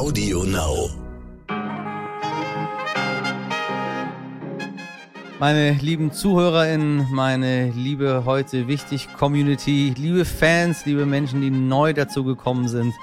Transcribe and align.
Audio 0.00 0.44
Now. 0.44 0.88
Meine 5.38 5.72
lieben 5.72 6.10
ZuhörerInnen, 6.10 7.08
meine 7.12 7.70
liebe 7.72 8.22
heute 8.24 8.66
wichtig 8.66 9.12
Community, 9.18 9.92
liebe 9.98 10.24
Fans, 10.24 10.86
liebe 10.86 11.04
Menschen, 11.04 11.42
die 11.42 11.50
neu 11.50 11.92
dazu 11.92 12.24
gekommen 12.24 12.66
sind, 12.66 12.94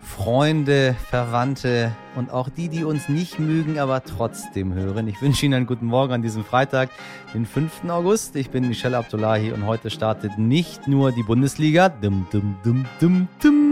Freunde, 0.00 0.96
Verwandte 1.10 1.94
und 2.16 2.30
auch 2.30 2.48
die, 2.48 2.70
die 2.70 2.82
uns 2.82 3.10
nicht 3.10 3.38
mögen, 3.38 3.78
aber 3.78 4.02
trotzdem 4.02 4.72
hören. 4.72 5.06
Ich 5.06 5.20
wünsche 5.20 5.44
Ihnen 5.44 5.54
einen 5.54 5.66
guten 5.66 5.84
Morgen 5.84 6.14
an 6.14 6.22
diesem 6.22 6.44
Freitag, 6.44 6.88
den 7.34 7.44
5. 7.44 7.84
August. 7.90 8.36
Ich 8.36 8.48
bin 8.48 8.66
Michelle 8.66 8.96
Abdullahi 8.96 9.52
und 9.52 9.66
heute 9.66 9.90
startet 9.90 10.38
nicht 10.38 10.88
nur 10.88 11.12
die 11.12 11.24
Bundesliga, 11.24 11.90
dum, 11.90 12.26
dum, 12.32 12.56
dum, 12.64 12.86
dum, 13.00 13.28
dum, 13.42 13.67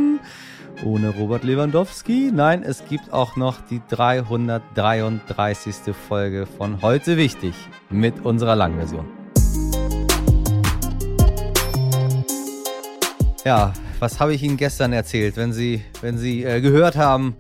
ohne 0.84 1.10
Robert 1.10 1.44
Lewandowski. 1.44 2.30
Nein, 2.32 2.62
es 2.62 2.84
gibt 2.86 3.12
auch 3.12 3.36
noch 3.36 3.60
die 3.60 3.80
333. 3.88 5.94
Folge 6.08 6.46
von 6.46 6.82
Heute 6.82 7.16
Wichtig 7.16 7.54
mit 7.90 8.24
unserer 8.24 8.56
Langversion. 8.56 9.06
Ja, 13.44 13.72
was 14.00 14.20
habe 14.20 14.34
ich 14.34 14.42
Ihnen 14.42 14.56
gestern 14.56 14.92
erzählt? 14.92 15.36
Wenn 15.36 15.52
Sie, 15.52 15.82
wenn 16.00 16.18
Sie 16.18 16.44
äh, 16.44 16.60
gehört 16.60 16.96
haben, 16.96 17.36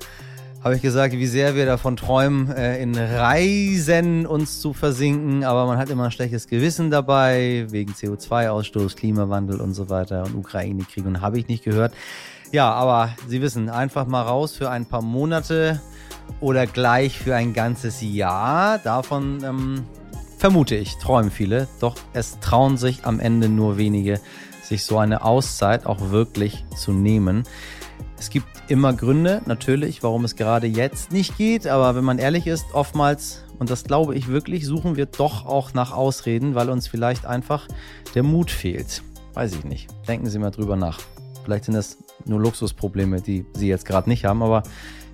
habe 0.62 0.74
ich 0.74 0.82
gesagt, 0.82 1.14
wie 1.14 1.26
sehr 1.26 1.54
wir 1.54 1.66
davon 1.66 1.96
träumen, 1.96 2.50
äh, 2.50 2.82
in 2.82 2.96
Reisen 2.96 4.26
uns 4.26 4.60
zu 4.60 4.72
versinken, 4.72 5.44
aber 5.44 5.66
man 5.66 5.78
hat 5.78 5.90
immer 5.90 6.04
ein 6.04 6.10
schlechtes 6.10 6.48
Gewissen 6.48 6.90
dabei, 6.90 7.66
wegen 7.70 7.92
CO2-Ausstoß, 7.92 8.96
Klimawandel 8.96 9.60
und 9.60 9.74
so 9.74 9.90
weiter 9.90 10.24
und 10.24 10.34
Ukraine-Krieg 10.34 11.06
und 11.06 11.20
habe 11.20 11.38
ich 11.38 11.48
nicht 11.48 11.64
gehört. 11.64 11.92
Ja, 12.56 12.72
aber 12.72 13.10
Sie 13.28 13.42
wissen, 13.42 13.68
einfach 13.68 14.06
mal 14.06 14.22
raus 14.22 14.56
für 14.56 14.70
ein 14.70 14.86
paar 14.86 15.02
Monate 15.02 15.82
oder 16.40 16.66
gleich 16.66 17.18
für 17.18 17.36
ein 17.36 17.52
ganzes 17.52 18.00
Jahr. 18.00 18.78
Davon 18.78 19.44
ähm, 19.44 19.84
vermute 20.38 20.74
ich, 20.74 20.96
träumen 20.96 21.30
viele, 21.30 21.68
doch 21.80 21.96
es 22.14 22.40
trauen 22.40 22.78
sich 22.78 23.04
am 23.04 23.20
Ende 23.20 23.50
nur 23.50 23.76
wenige 23.76 24.22
sich 24.62 24.84
so 24.84 24.96
eine 24.96 25.22
Auszeit 25.22 25.84
auch 25.84 26.12
wirklich 26.12 26.64
zu 26.74 26.92
nehmen. 26.92 27.42
Es 28.16 28.30
gibt 28.30 28.48
immer 28.68 28.94
Gründe, 28.94 29.42
natürlich, 29.44 30.02
warum 30.02 30.24
es 30.24 30.34
gerade 30.34 30.66
jetzt 30.66 31.12
nicht 31.12 31.36
geht, 31.36 31.66
aber 31.66 31.94
wenn 31.94 32.04
man 32.04 32.16
ehrlich 32.16 32.46
ist, 32.46 32.72
oftmals, 32.72 33.44
und 33.58 33.68
das 33.68 33.84
glaube 33.84 34.14
ich 34.14 34.28
wirklich, 34.28 34.64
suchen 34.64 34.96
wir 34.96 35.04
doch 35.04 35.44
auch 35.44 35.74
nach 35.74 35.92
Ausreden, 35.92 36.54
weil 36.54 36.70
uns 36.70 36.88
vielleicht 36.88 37.26
einfach 37.26 37.68
der 38.14 38.22
Mut 38.22 38.50
fehlt. 38.50 39.02
Weiß 39.34 39.52
ich 39.52 39.64
nicht. 39.64 39.88
Denken 40.08 40.30
Sie 40.30 40.38
mal 40.38 40.52
drüber 40.52 40.76
nach. 40.76 41.00
Vielleicht 41.44 41.66
sind 41.66 41.74
das 41.74 41.98
nur 42.24 42.40
Luxusprobleme, 42.40 43.20
die 43.20 43.46
Sie 43.54 43.68
jetzt 43.68 43.84
gerade 43.84 44.08
nicht 44.08 44.24
haben, 44.24 44.42
aber 44.42 44.62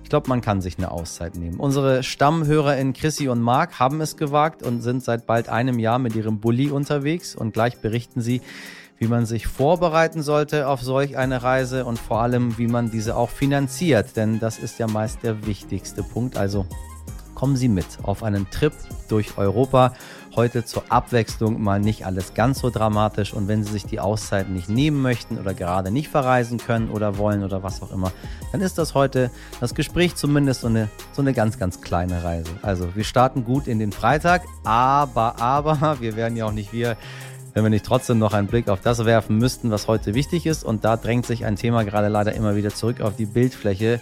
ich 0.03 0.09
glaube, 0.09 0.29
man 0.29 0.41
kann 0.41 0.61
sich 0.61 0.77
eine 0.77 0.91
Auszeit 0.91 1.35
nehmen. 1.35 1.59
Unsere 1.59 2.03
StammhörerInnen 2.03 2.93
Chrissy 2.93 3.29
und 3.29 3.41
Marc 3.41 3.79
haben 3.79 4.01
es 4.01 4.17
gewagt 4.17 4.61
und 4.63 4.81
sind 4.81 5.03
seit 5.03 5.25
bald 5.25 5.49
einem 5.49 5.79
Jahr 5.79 5.97
mit 5.97 6.15
ihrem 6.15 6.39
Bulli 6.39 6.69
unterwegs 6.69 7.35
und 7.35 7.53
gleich 7.53 7.77
berichten 7.77 8.21
sie, 8.21 8.41
wie 8.97 9.07
man 9.07 9.25
sich 9.25 9.47
vorbereiten 9.47 10.21
sollte 10.21 10.67
auf 10.67 10.81
solch 10.81 11.17
eine 11.17 11.43
Reise 11.43 11.85
und 11.85 11.99
vor 11.99 12.21
allem, 12.21 12.57
wie 12.57 12.67
man 12.67 12.91
diese 12.91 13.15
auch 13.15 13.29
finanziert, 13.29 14.15
denn 14.15 14.39
das 14.39 14.59
ist 14.59 14.79
ja 14.79 14.87
meist 14.87 15.23
der 15.23 15.45
wichtigste 15.45 16.03
Punkt. 16.03 16.37
Also 16.37 16.65
kommen 17.43 17.57
Sie 17.57 17.67
mit 17.67 17.85
auf 18.03 18.23
einen 18.23 18.49
Trip 18.51 18.71
durch 19.09 19.37
Europa. 19.37 19.91
Heute 20.33 20.63
zur 20.63 20.83
Abwechslung 20.87 21.61
mal 21.61 21.77
nicht 21.77 22.05
alles 22.05 22.35
ganz 22.35 22.59
so 22.59 22.69
dramatisch 22.69 23.33
und 23.33 23.49
wenn 23.49 23.65
Sie 23.65 23.71
sich 23.73 23.85
die 23.85 23.99
Auszeit 23.99 24.47
nicht 24.47 24.69
nehmen 24.69 25.01
möchten 25.01 25.37
oder 25.37 25.53
gerade 25.53 25.91
nicht 25.91 26.07
verreisen 26.07 26.57
können 26.57 26.89
oder 26.89 27.17
wollen 27.17 27.43
oder 27.43 27.61
was 27.61 27.81
auch 27.81 27.91
immer, 27.91 28.13
dann 28.53 28.61
ist 28.61 28.77
das 28.77 28.93
heute 28.93 29.29
das 29.59 29.75
Gespräch 29.75 30.15
zumindest 30.15 30.61
so 30.61 30.67
eine, 30.67 30.87
so 31.11 31.21
eine 31.21 31.33
ganz, 31.33 31.59
ganz 31.59 31.81
kleine 31.81 32.23
Reise. 32.23 32.49
Also 32.61 32.95
wir 32.95 33.03
starten 33.03 33.43
gut 33.43 33.67
in 33.67 33.77
den 33.77 33.91
Freitag, 33.91 34.43
aber, 34.63 35.41
aber, 35.41 35.97
wir 35.99 36.15
werden 36.15 36.37
ja 36.37 36.45
auch 36.45 36.53
nicht 36.53 36.71
wir 36.71 36.95
wenn 37.53 37.63
wir 37.63 37.69
nicht 37.69 37.85
trotzdem 37.85 38.19
noch 38.19 38.33
einen 38.33 38.47
Blick 38.47 38.67
auf 38.69 38.79
das 38.79 39.05
werfen 39.05 39.37
müssten, 39.37 39.69
was 39.69 39.87
heute 39.87 40.15
wichtig 40.15 40.47
ist. 40.47 40.63
Und 40.63 40.85
da 40.85 40.97
drängt 40.97 41.27
sich 41.27 41.45
ein 41.45 41.55
Thema 41.55 41.83
gerade 41.83 42.07
leider 42.07 42.33
immer 42.33 42.55
wieder 42.55 42.73
zurück 42.73 42.99
auf 42.99 43.15
die 43.15 43.27
Bildfläche. 43.27 44.01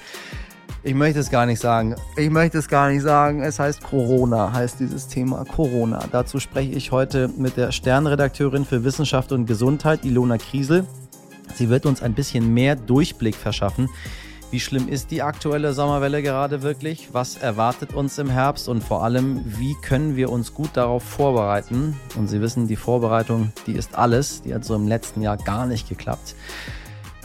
Ich 0.84 0.94
möchte 0.94 1.20
es 1.20 1.30
gar 1.30 1.46
nicht 1.46 1.60
sagen. 1.60 1.96
Ich 2.18 2.30
möchte 2.30 2.58
es 2.58 2.68
gar 2.68 2.90
nicht 2.90 3.02
sagen. 3.02 3.42
Es 3.42 3.60
heißt 3.60 3.84
Corona, 3.84 4.52
heißt 4.54 4.80
dieses 4.80 5.08
Thema 5.08 5.46
Corona. 5.46 6.04
Dazu 6.12 6.40
spreche 6.40 6.72
ich 6.72 6.92
heute 6.92 7.30
mit 7.38 7.58
der 7.58 7.72
Sternredakteurin 7.72 8.66
für 8.66 8.84
Wissenschaft 8.84 9.32
und 9.32 9.46
Gesundheit, 9.46 10.06
Ilona 10.06 10.38
Kriesel. 10.38 10.86
Sie 11.56 11.70
wird 11.70 11.86
uns 11.86 12.02
ein 12.02 12.14
bisschen 12.14 12.54
mehr 12.54 12.76
Durchblick 12.76 13.36
verschaffen 13.36 13.90
wie 14.52 14.60
schlimm 14.60 14.90
ist 14.90 15.12
die 15.12 15.22
aktuelle 15.22 15.74
Sommerwelle 15.74 16.22
gerade 16.22 16.62
wirklich? 16.62 17.08
Was 17.14 17.38
erwartet 17.38 17.94
uns 17.94 18.18
im 18.18 18.30
Herbst? 18.30 18.68
Und 18.68 18.84
vor 18.84 19.02
allem, 19.02 19.42
wie 19.46 19.76
können 19.82 20.18
wir 20.18 20.30
uns 20.30 20.54
gut 20.54 20.72
darauf 20.74 21.04
vorbereiten? 21.04 21.96
Und 22.18 22.28
Sie 22.28 22.42
wissen, 22.42 22.68
die 22.68 22.76
Vorbereitung, 22.76 23.54
die 23.66 23.72
ist 23.72 23.96
alles. 23.96 24.42
Die 24.42 24.54
hat 24.54 24.66
so 24.66 24.76
im 24.76 24.90
letzten 24.90 25.22
Jahr 25.22 25.38
gar 25.38 25.66
nicht 25.66 25.88
geklappt. 25.88 26.36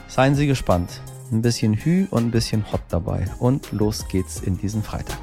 Seien 0.06 0.36
Sie 0.36 0.46
gespannt. 0.46 1.00
Ein 1.32 1.42
bisschen 1.42 1.74
Hü 1.74 2.06
und 2.12 2.26
ein 2.26 2.30
bisschen 2.30 2.70
Hot 2.72 2.82
dabei. 2.88 3.26
Und 3.40 3.72
los 3.72 4.06
geht's 4.06 4.40
in 4.40 4.56
diesen 4.58 4.82
Freitag. 4.82 5.18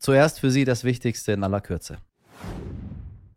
Zuerst 0.00 0.40
für 0.40 0.50
Sie 0.50 0.64
das 0.64 0.82
Wichtigste 0.82 1.32
in 1.32 1.44
aller 1.44 1.60
Kürze. 1.60 1.98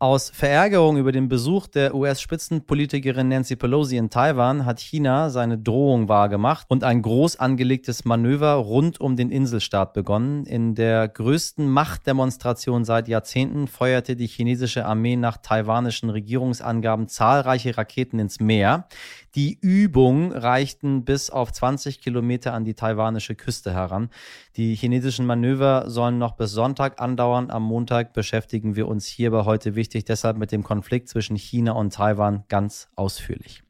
Aus 0.02 0.30
Verärgerung 0.30 0.96
über 0.96 1.12
den 1.12 1.28
Besuch 1.28 1.66
der 1.66 1.94
US-Spitzenpolitikerin 1.94 3.28
Nancy 3.28 3.54
Pelosi 3.54 3.98
in 3.98 4.08
Taiwan 4.08 4.64
hat 4.64 4.80
China 4.80 5.28
seine 5.28 5.58
Drohung 5.58 6.08
wahrgemacht 6.08 6.70
und 6.70 6.84
ein 6.84 7.02
groß 7.02 7.36
angelegtes 7.38 8.06
Manöver 8.06 8.54
rund 8.54 8.98
um 8.98 9.14
den 9.14 9.30
Inselstaat 9.30 9.92
begonnen. 9.92 10.46
In 10.46 10.74
der 10.74 11.06
größten 11.06 11.68
Machtdemonstration 11.68 12.86
seit 12.86 13.08
Jahrzehnten 13.08 13.68
feuerte 13.68 14.16
die 14.16 14.26
chinesische 14.26 14.86
Armee 14.86 15.16
nach 15.16 15.36
taiwanischen 15.36 16.08
Regierungsangaben 16.08 17.06
zahlreiche 17.06 17.76
Raketen 17.76 18.18
ins 18.20 18.40
Meer. 18.40 18.88
Die 19.36 19.58
Übung 19.60 20.32
reichten 20.32 21.04
bis 21.04 21.30
auf 21.30 21.52
20 21.52 22.00
Kilometer 22.00 22.52
an 22.52 22.64
die 22.64 22.74
taiwanische 22.74 23.36
Küste 23.36 23.72
heran. 23.72 24.10
Die 24.56 24.74
chinesischen 24.74 25.24
Manöver 25.24 25.88
sollen 25.88 26.18
noch 26.18 26.32
bis 26.32 26.50
Sonntag 26.50 27.00
andauern. 27.00 27.50
Am 27.50 27.62
Montag 27.62 28.12
beschäftigen 28.12 28.74
wir 28.74 28.88
uns 28.88 29.06
hierbei 29.06 29.44
heute 29.44 29.76
wichtig 29.76 30.04
deshalb 30.04 30.36
mit 30.36 30.50
dem 30.50 30.64
Konflikt 30.64 31.08
zwischen 31.08 31.36
China 31.36 31.72
und 31.72 31.92
Taiwan 31.94 32.44
ganz 32.48 32.88
ausführlich. 32.96 33.62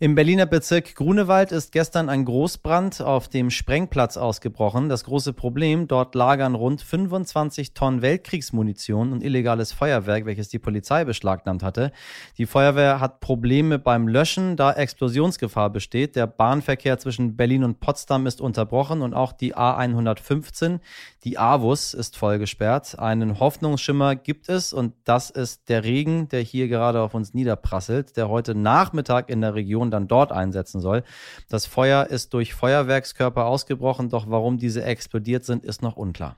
Im 0.00 0.14
Berliner 0.14 0.46
Bezirk 0.46 0.94
Grunewald 0.94 1.50
ist 1.50 1.72
gestern 1.72 2.08
ein 2.08 2.24
Großbrand 2.24 3.00
auf 3.00 3.26
dem 3.26 3.50
Sprengplatz 3.50 4.16
ausgebrochen. 4.16 4.88
Das 4.88 5.02
große 5.02 5.32
Problem, 5.32 5.88
dort 5.88 6.14
lagern 6.14 6.54
rund 6.54 6.80
25 6.82 7.74
Tonnen 7.74 8.00
Weltkriegsmunition 8.00 9.10
und 9.12 9.24
illegales 9.24 9.72
Feuerwerk, 9.72 10.24
welches 10.24 10.50
die 10.50 10.60
Polizei 10.60 11.04
beschlagnahmt 11.04 11.64
hatte. 11.64 11.90
Die 12.36 12.46
Feuerwehr 12.46 13.00
hat 13.00 13.18
Probleme 13.18 13.80
beim 13.80 14.06
Löschen, 14.06 14.54
da 14.54 14.72
Explosionsgefahr 14.72 15.70
besteht. 15.70 16.14
Der 16.14 16.28
Bahnverkehr 16.28 17.00
zwischen 17.00 17.36
Berlin 17.36 17.64
und 17.64 17.80
Potsdam 17.80 18.28
ist 18.28 18.40
unterbrochen 18.40 19.02
und 19.02 19.14
auch 19.14 19.32
die 19.32 19.56
A115, 19.56 20.78
die 21.24 21.38
AWUS, 21.38 21.94
ist 21.94 22.16
voll 22.16 22.38
gesperrt. 22.38 23.00
Einen 23.00 23.40
Hoffnungsschimmer 23.40 24.14
gibt 24.14 24.48
es 24.48 24.72
und 24.72 24.94
das 25.02 25.30
ist 25.30 25.68
der 25.68 25.82
Regen, 25.82 26.28
der 26.28 26.42
hier 26.42 26.68
gerade 26.68 27.00
auf 27.00 27.14
uns 27.14 27.34
niederprasselt, 27.34 28.16
der 28.16 28.28
heute 28.28 28.54
Nachmittag 28.54 29.28
in 29.28 29.40
der 29.40 29.56
Region 29.56 29.87
Munition 29.88 29.90
dann 29.90 30.08
dort 30.08 30.32
einsetzen 30.32 30.80
soll. 30.80 31.02
Das 31.48 31.66
Feuer 31.66 32.06
ist 32.06 32.34
durch 32.34 32.54
Feuerwerkskörper 32.54 33.46
ausgebrochen, 33.46 34.08
doch 34.08 34.26
warum 34.28 34.58
diese 34.58 34.84
explodiert 34.84 35.44
sind, 35.44 35.64
ist 35.64 35.82
noch 35.82 35.96
unklar. 35.96 36.36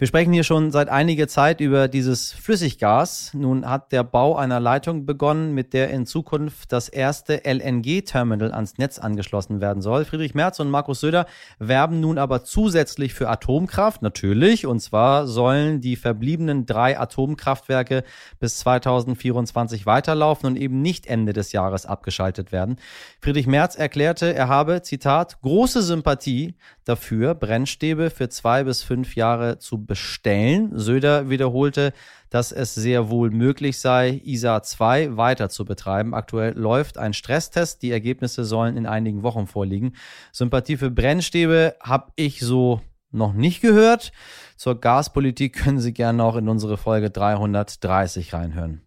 Wir 0.00 0.06
sprechen 0.06 0.32
hier 0.32 0.44
schon 0.44 0.70
seit 0.70 0.88
einiger 0.88 1.26
Zeit 1.26 1.60
über 1.60 1.88
dieses 1.88 2.30
Flüssiggas. 2.30 3.32
Nun 3.34 3.68
hat 3.68 3.90
der 3.90 4.04
Bau 4.04 4.36
einer 4.36 4.60
Leitung 4.60 5.06
begonnen, 5.06 5.54
mit 5.54 5.72
der 5.72 5.90
in 5.90 6.06
Zukunft 6.06 6.70
das 6.70 6.88
erste 6.88 7.42
LNG-Terminal 7.44 8.52
ans 8.52 8.78
Netz 8.78 9.00
angeschlossen 9.00 9.60
werden 9.60 9.82
soll. 9.82 10.04
Friedrich 10.04 10.36
Merz 10.36 10.60
und 10.60 10.70
Markus 10.70 11.00
Söder 11.00 11.26
werben 11.58 11.98
nun 11.98 12.16
aber 12.16 12.44
zusätzlich 12.44 13.12
für 13.12 13.28
Atomkraft, 13.28 14.00
natürlich. 14.00 14.66
Und 14.66 14.78
zwar 14.78 15.26
sollen 15.26 15.80
die 15.80 15.96
verbliebenen 15.96 16.64
drei 16.64 16.96
Atomkraftwerke 16.96 18.04
bis 18.38 18.58
2024 18.58 19.84
weiterlaufen 19.84 20.46
und 20.46 20.54
eben 20.54 20.80
nicht 20.80 21.08
Ende 21.08 21.32
des 21.32 21.50
Jahres 21.50 21.86
abgeschaltet 21.86 22.52
werden. 22.52 22.76
Friedrich 23.20 23.48
Merz 23.48 23.74
erklärte, 23.74 24.32
er 24.32 24.46
habe, 24.46 24.80
Zitat, 24.82 25.40
große 25.40 25.82
Sympathie 25.82 26.54
dafür, 26.84 27.34
Brennstäbe 27.34 28.10
für 28.10 28.28
zwei 28.28 28.62
bis 28.62 28.84
fünf 28.84 29.16
Jahre 29.16 29.58
zu 29.58 29.87
bestellen. 29.88 30.70
Söder 30.78 31.28
wiederholte, 31.28 31.92
dass 32.30 32.52
es 32.52 32.76
sehr 32.76 33.10
wohl 33.10 33.30
möglich 33.30 33.80
sei, 33.80 34.20
ISA 34.24 34.62
2 34.62 35.16
weiter 35.16 35.48
zu 35.48 35.64
betreiben. 35.64 36.14
Aktuell 36.14 36.56
läuft 36.56 36.96
ein 36.96 37.12
Stresstest. 37.12 37.82
Die 37.82 37.90
Ergebnisse 37.90 38.44
sollen 38.44 38.76
in 38.76 38.86
einigen 38.86 39.24
Wochen 39.24 39.48
vorliegen. 39.48 39.94
Sympathie 40.30 40.76
für 40.76 40.92
Brennstäbe 40.92 41.74
habe 41.82 42.12
ich 42.14 42.38
so 42.38 42.80
noch 43.10 43.32
nicht 43.32 43.60
gehört. 43.60 44.12
Zur 44.56 44.80
Gaspolitik 44.80 45.54
können 45.54 45.80
Sie 45.80 45.92
gerne 45.92 46.22
auch 46.22 46.36
in 46.36 46.48
unsere 46.48 46.76
Folge 46.76 47.10
330 47.10 48.32
reinhören. 48.34 48.82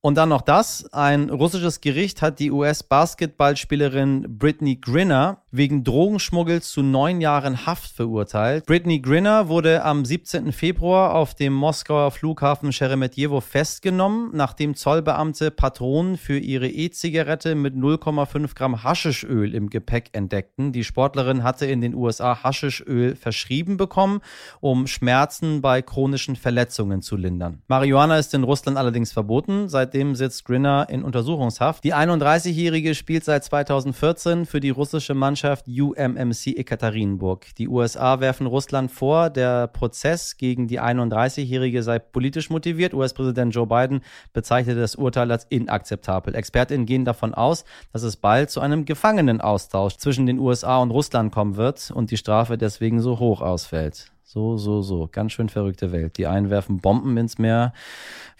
Und 0.00 0.14
dann 0.14 0.28
noch 0.28 0.42
das. 0.42 0.92
Ein 0.92 1.28
russisches 1.28 1.80
Gericht 1.80 2.22
hat 2.22 2.38
die 2.38 2.52
US-Basketballspielerin 2.52 4.38
Britney 4.38 4.76
Grinner 4.76 5.42
wegen 5.50 5.82
Drogenschmuggels 5.82 6.70
zu 6.70 6.82
neun 6.82 7.20
Jahren 7.20 7.64
Haft 7.64 7.92
verurteilt. 7.92 8.66
Britney 8.66 9.00
Grinner 9.00 9.48
wurde 9.48 9.82
am 9.82 10.04
17. 10.04 10.52
Februar 10.52 11.14
auf 11.14 11.34
dem 11.34 11.54
Moskauer 11.54 12.10
Flughafen 12.10 12.72
Sheremetyevo 12.72 13.40
festgenommen, 13.40 14.30
nachdem 14.34 14.74
Zollbeamte 14.74 15.50
Patronen 15.50 16.18
für 16.18 16.38
ihre 16.38 16.68
E-Zigarette 16.68 17.54
mit 17.54 17.74
0,5 17.74 18.54
Gramm 18.54 18.82
Haschischöl 18.82 19.54
im 19.54 19.70
Gepäck 19.70 20.10
entdeckten. 20.12 20.72
Die 20.72 20.84
Sportlerin 20.84 21.42
hatte 21.42 21.64
in 21.64 21.80
den 21.80 21.94
USA 21.94 22.42
Haschischöl 22.42 23.16
verschrieben 23.16 23.78
bekommen, 23.78 24.20
um 24.60 24.86
Schmerzen 24.86 25.62
bei 25.62 25.80
chronischen 25.80 26.36
Verletzungen 26.36 27.00
zu 27.00 27.16
lindern. 27.16 27.62
Marihuana 27.68 28.18
ist 28.18 28.34
in 28.34 28.44
Russland 28.44 28.76
allerdings 28.76 29.12
verboten. 29.12 29.68
Seitdem 29.68 30.14
sitzt 30.14 30.44
Grinner 30.44 30.88
in 30.90 31.02
Untersuchungshaft. 31.02 31.84
Die 31.84 31.94
31-Jährige 31.94 32.94
spielt 32.94 33.24
seit 33.24 33.44
2014 33.44 34.44
für 34.44 34.60
die 34.60 34.70
russische 34.70 35.14
Mannschaft 35.14 35.37
Mannschaft 35.38 35.68
UMMC 35.68 36.58
Ekaterinburg. 36.58 37.54
Die 37.58 37.68
USA 37.68 38.18
werfen 38.18 38.48
Russland 38.48 38.90
vor, 38.90 39.30
der 39.30 39.68
Prozess 39.68 40.36
gegen 40.36 40.66
die 40.66 40.80
31-Jährige 40.80 41.84
sei 41.84 42.00
politisch 42.00 42.50
motiviert. 42.50 42.92
US-Präsident 42.92 43.54
Joe 43.54 43.68
Biden 43.68 44.00
bezeichnete 44.32 44.80
das 44.80 44.96
Urteil 44.96 45.30
als 45.30 45.44
inakzeptabel. 45.44 46.34
Expertinnen 46.34 46.86
gehen 46.86 47.04
davon 47.04 47.34
aus, 47.34 47.64
dass 47.92 48.02
es 48.02 48.16
bald 48.16 48.50
zu 48.50 48.60
einem 48.60 48.84
Gefangenenaustausch 48.84 49.98
zwischen 49.98 50.26
den 50.26 50.40
USA 50.40 50.78
und 50.78 50.90
Russland 50.90 51.32
kommen 51.32 51.54
wird 51.54 51.92
und 51.92 52.10
die 52.10 52.16
Strafe 52.16 52.58
deswegen 52.58 53.00
so 53.00 53.20
hoch 53.20 53.40
ausfällt. 53.40 54.10
So, 54.24 54.56
so, 54.56 54.82
so. 54.82 55.08
Ganz 55.12 55.30
schön 55.30 55.48
verrückte 55.48 55.92
Welt. 55.92 56.18
Die 56.18 56.26
einen 56.26 56.50
werfen 56.50 56.78
Bomben 56.78 57.16
ins 57.16 57.38
Meer, 57.38 57.72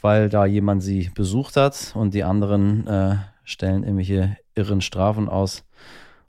weil 0.00 0.28
da 0.30 0.46
jemand 0.46 0.82
sie 0.82 1.12
besucht 1.14 1.56
hat 1.56 1.92
und 1.94 2.12
die 2.12 2.24
anderen 2.24 2.88
äh, 2.88 3.16
stellen 3.44 3.84
irgendwelche 3.84 4.36
irren 4.56 4.80
Strafen 4.80 5.28
aus 5.28 5.62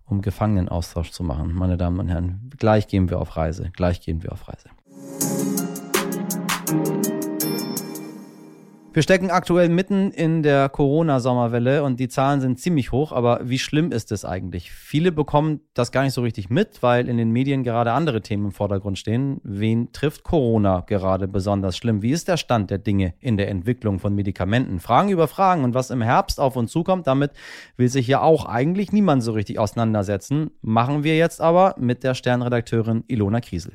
um 0.09 0.21
Gefangenenaustausch 0.21 1.11
zu 1.11 1.23
machen. 1.23 1.53
Meine 1.53 1.77
Damen 1.77 1.99
und 1.99 2.07
Herren, 2.07 2.49
gleich 2.57 2.87
gehen 2.87 3.09
wir 3.09 3.19
auf 3.19 3.37
Reise. 3.37 3.69
Gleich 3.73 4.01
gehen 4.01 4.23
wir 4.23 4.31
auf 4.31 4.47
Reise. 4.47 4.69
Wir 8.91 9.03
stecken 9.03 9.29
aktuell 9.29 9.69
mitten 9.69 10.09
in 10.09 10.41
der 10.41 10.67
Corona-Sommerwelle 10.67 11.83
und 11.83 11.99
die 11.99 12.07
Zahlen 12.07 12.41
sind 12.41 12.59
ziemlich 12.59 12.91
hoch, 12.91 13.11
aber 13.11 13.39
wie 13.43 13.59
schlimm 13.59 13.91
ist 13.91 14.11
es 14.11 14.25
eigentlich? 14.25 14.71
Viele 14.71 15.11
bekommen 15.11 15.61
das 15.75 15.91
gar 15.91 16.01
nicht 16.01 16.13
so 16.13 16.23
richtig 16.23 16.49
mit, 16.49 16.81
weil 16.81 17.07
in 17.07 17.17
den 17.17 17.29
Medien 17.29 17.63
gerade 17.63 17.91
andere 17.91 18.21
Themen 18.21 18.45
im 18.45 18.51
Vordergrund 18.51 18.97
stehen. 18.97 19.41
Wen 19.43 19.91
trifft 19.93 20.23
Corona 20.23 20.83
gerade 20.87 21.27
besonders 21.27 21.77
schlimm? 21.77 22.01
Wie 22.01 22.09
ist 22.09 22.27
der 22.27 22.37
Stand 22.37 22.71
der 22.71 22.79
Dinge 22.79 23.13
in 23.19 23.37
der 23.37 23.49
Entwicklung 23.49 23.99
von 23.99 24.15
Medikamenten? 24.15 24.79
Fragen 24.79 25.09
über 25.09 25.27
Fragen 25.27 25.63
und 25.63 25.75
was 25.75 25.91
im 25.91 26.01
Herbst 26.01 26.39
auf 26.39 26.55
uns 26.55 26.71
zukommt, 26.71 27.05
damit 27.05 27.31
will 27.77 27.89
sich 27.89 28.07
ja 28.07 28.21
auch 28.21 28.45
eigentlich 28.45 28.91
niemand 28.91 29.21
so 29.21 29.33
richtig 29.33 29.59
auseinandersetzen. 29.59 30.49
Machen 30.61 31.03
wir 31.03 31.15
jetzt 31.15 31.41
aber 31.41 31.75
mit 31.77 32.03
der 32.03 32.15
Sternredakteurin 32.15 33.03
Ilona 33.07 33.39
Kriesel. 33.39 33.73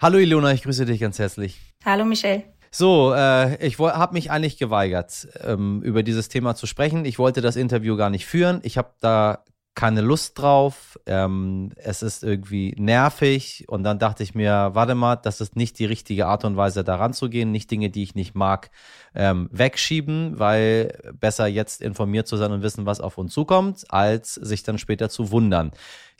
Hallo 0.00 0.18
Ilona, 0.18 0.52
ich 0.52 0.64
grüße 0.64 0.84
dich 0.84 0.98
ganz 0.98 1.20
herzlich. 1.20 1.60
Hallo 1.84 2.04
Michelle. 2.04 2.57
So, 2.70 3.12
äh, 3.14 3.64
ich 3.64 3.78
habe 3.78 4.14
mich 4.14 4.30
eigentlich 4.30 4.58
geweigert, 4.58 5.28
ähm, 5.42 5.82
über 5.82 6.02
dieses 6.02 6.28
Thema 6.28 6.54
zu 6.54 6.66
sprechen. 6.66 7.04
Ich 7.04 7.18
wollte 7.18 7.40
das 7.40 7.56
Interview 7.56 7.96
gar 7.96 8.10
nicht 8.10 8.26
führen. 8.26 8.60
Ich 8.62 8.78
habe 8.78 8.90
da 9.00 9.44
keine 9.74 10.00
Lust 10.00 10.38
drauf. 10.38 10.98
Ähm, 11.06 11.70
es 11.76 12.02
ist 12.02 12.24
irgendwie 12.24 12.74
nervig. 12.78 13.64
Und 13.68 13.84
dann 13.84 14.00
dachte 14.00 14.24
ich 14.24 14.34
mir, 14.34 14.70
warte 14.72 14.96
mal, 14.96 15.16
das 15.16 15.40
ist 15.40 15.54
nicht 15.54 15.78
die 15.78 15.84
richtige 15.84 16.26
Art 16.26 16.44
und 16.44 16.56
Weise, 16.56 16.82
daran 16.82 17.12
zu 17.12 17.28
gehen. 17.30 17.52
Nicht 17.52 17.70
Dinge, 17.70 17.88
die 17.88 18.02
ich 18.02 18.16
nicht 18.16 18.34
mag, 18.34 18.70
ähm, 19.14 19.48
wegschieben, 19.52 20.38
weil 20.38 20.98
besser 21.20 21.46
jetzt 21.46 21.80
informiert 21.80 22.26
zu 22.26 22.36
sein 22.36 22.50
und 22.50 22.62
wissen, 22.62 22.86
was 22.86 23.00
auf 23.00 23.18
uns 23.18 23.32
zukommt, 23.32 23.84
als 23.88 24.34
sich 24.34 24.64
dann 24.64 24.78
später 24.78 25.08
zu 25.08 25.30
wundern. 25.30 25.70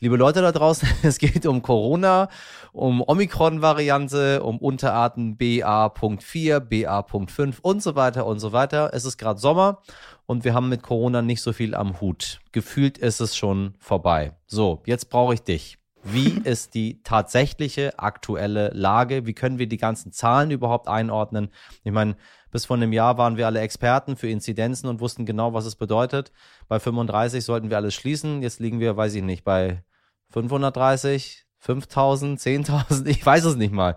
Liebe 0.00 0.16
Leute 0.16 0.40
da 0.40 0.52
draußen, 0.52 0.88
es 1.02 1.18
geht 1.18 1.44
um 1.44 1.60
Corona, 1.60 2.28
um 2.72 3.02
Omikron-Variante, 3.02 4.44
um 4.44 4.58
Unterarten 4.58 5.36
BA.4, 5.36 6.60
BA.5 6.60 7.56
und 7.60 7.82
so 7.82 7.96
weiter 7.96 8.24
und 8.24 8.38
so 8.38 8.52
weiter. 8.52 8.90
Es 8.92 9.04
ist 9.04 9.18
gerade 9.18 9.40
Sommer 9.40 9.82
und 10.28 10.44
wir 10.44 10.52
haben 10.52 10.68
mit 10.68 10.82
Corona 10.82 11.22
nicht 11.22 11.40
so 11.40 11.54
viel 11.54 11.74
am 11.74 12.02
Hut. 12.02 12.40
Gefühlt 12.52 12.98
ist 12.98 13.20
es 13.20 13.34
schon 13.34 13.74
vorbei. 13.78 14.36
So, 14.46 14.82
jetzt 14.84 15.08
brauche 15.08 15.32
ich 15.32 15.40
dich. 15.40 15.78
Wie 16.04 16.28
ist 16.44 16.74
die 16.74 17.02
tatsächliche 17.02 17.98
aktuelle 17.98 18.68
Lage? 18.74 19.24
Wie 19.24 19.32
können 19.32 19.58
wir 19.58 19.66
die 19.66 19.78
ganzen 19.78 20.12
Zahlen 20.12 20.50
überhaupt 20.50 20.86
einordnen? 20.86 21.48
Ich 21.82 21.92
meine, 21.92 22.14
bis 22.50 22.66
vor 22.66 22.76
einem 22.76 22.92
Jahr 22.92 23.16
waren 23.16 23.38
wir 23.38 23.46
alle 23.46 23.60
Experten 23.60 24.16
für 24.16 24.28
Inzidenzen 24.28 24.86
und 24.88 25.00
wussten 25.00 25.24
genau, 25.24 25.54
was 25.54 25.64
es 25.64 25.76
bedeutet. 25.76 26.30
Bei 26.68 26.78
35 26.78 27.42
sollten 27.42 27.70
wir 27.70 27.78
alles 27.78 27.94
schließen. 27.94 28.42
Jetzt 28.42 28.60
liegen 28.60 28.80
wir, 28.80 28.98
weiß 28.98 29.14
ich 29.14 29.22
nicht, 29.22 29.44
bei 29.44 29.82
530, 30.28 31.46
5000, 31.56 32.38
10.000. 32.38 33.06
Ich 33.06 33.24
weiß 33.24 33.44
es 33.44 33.56
nicht 33.56 33.72
mal. 33.72 33.96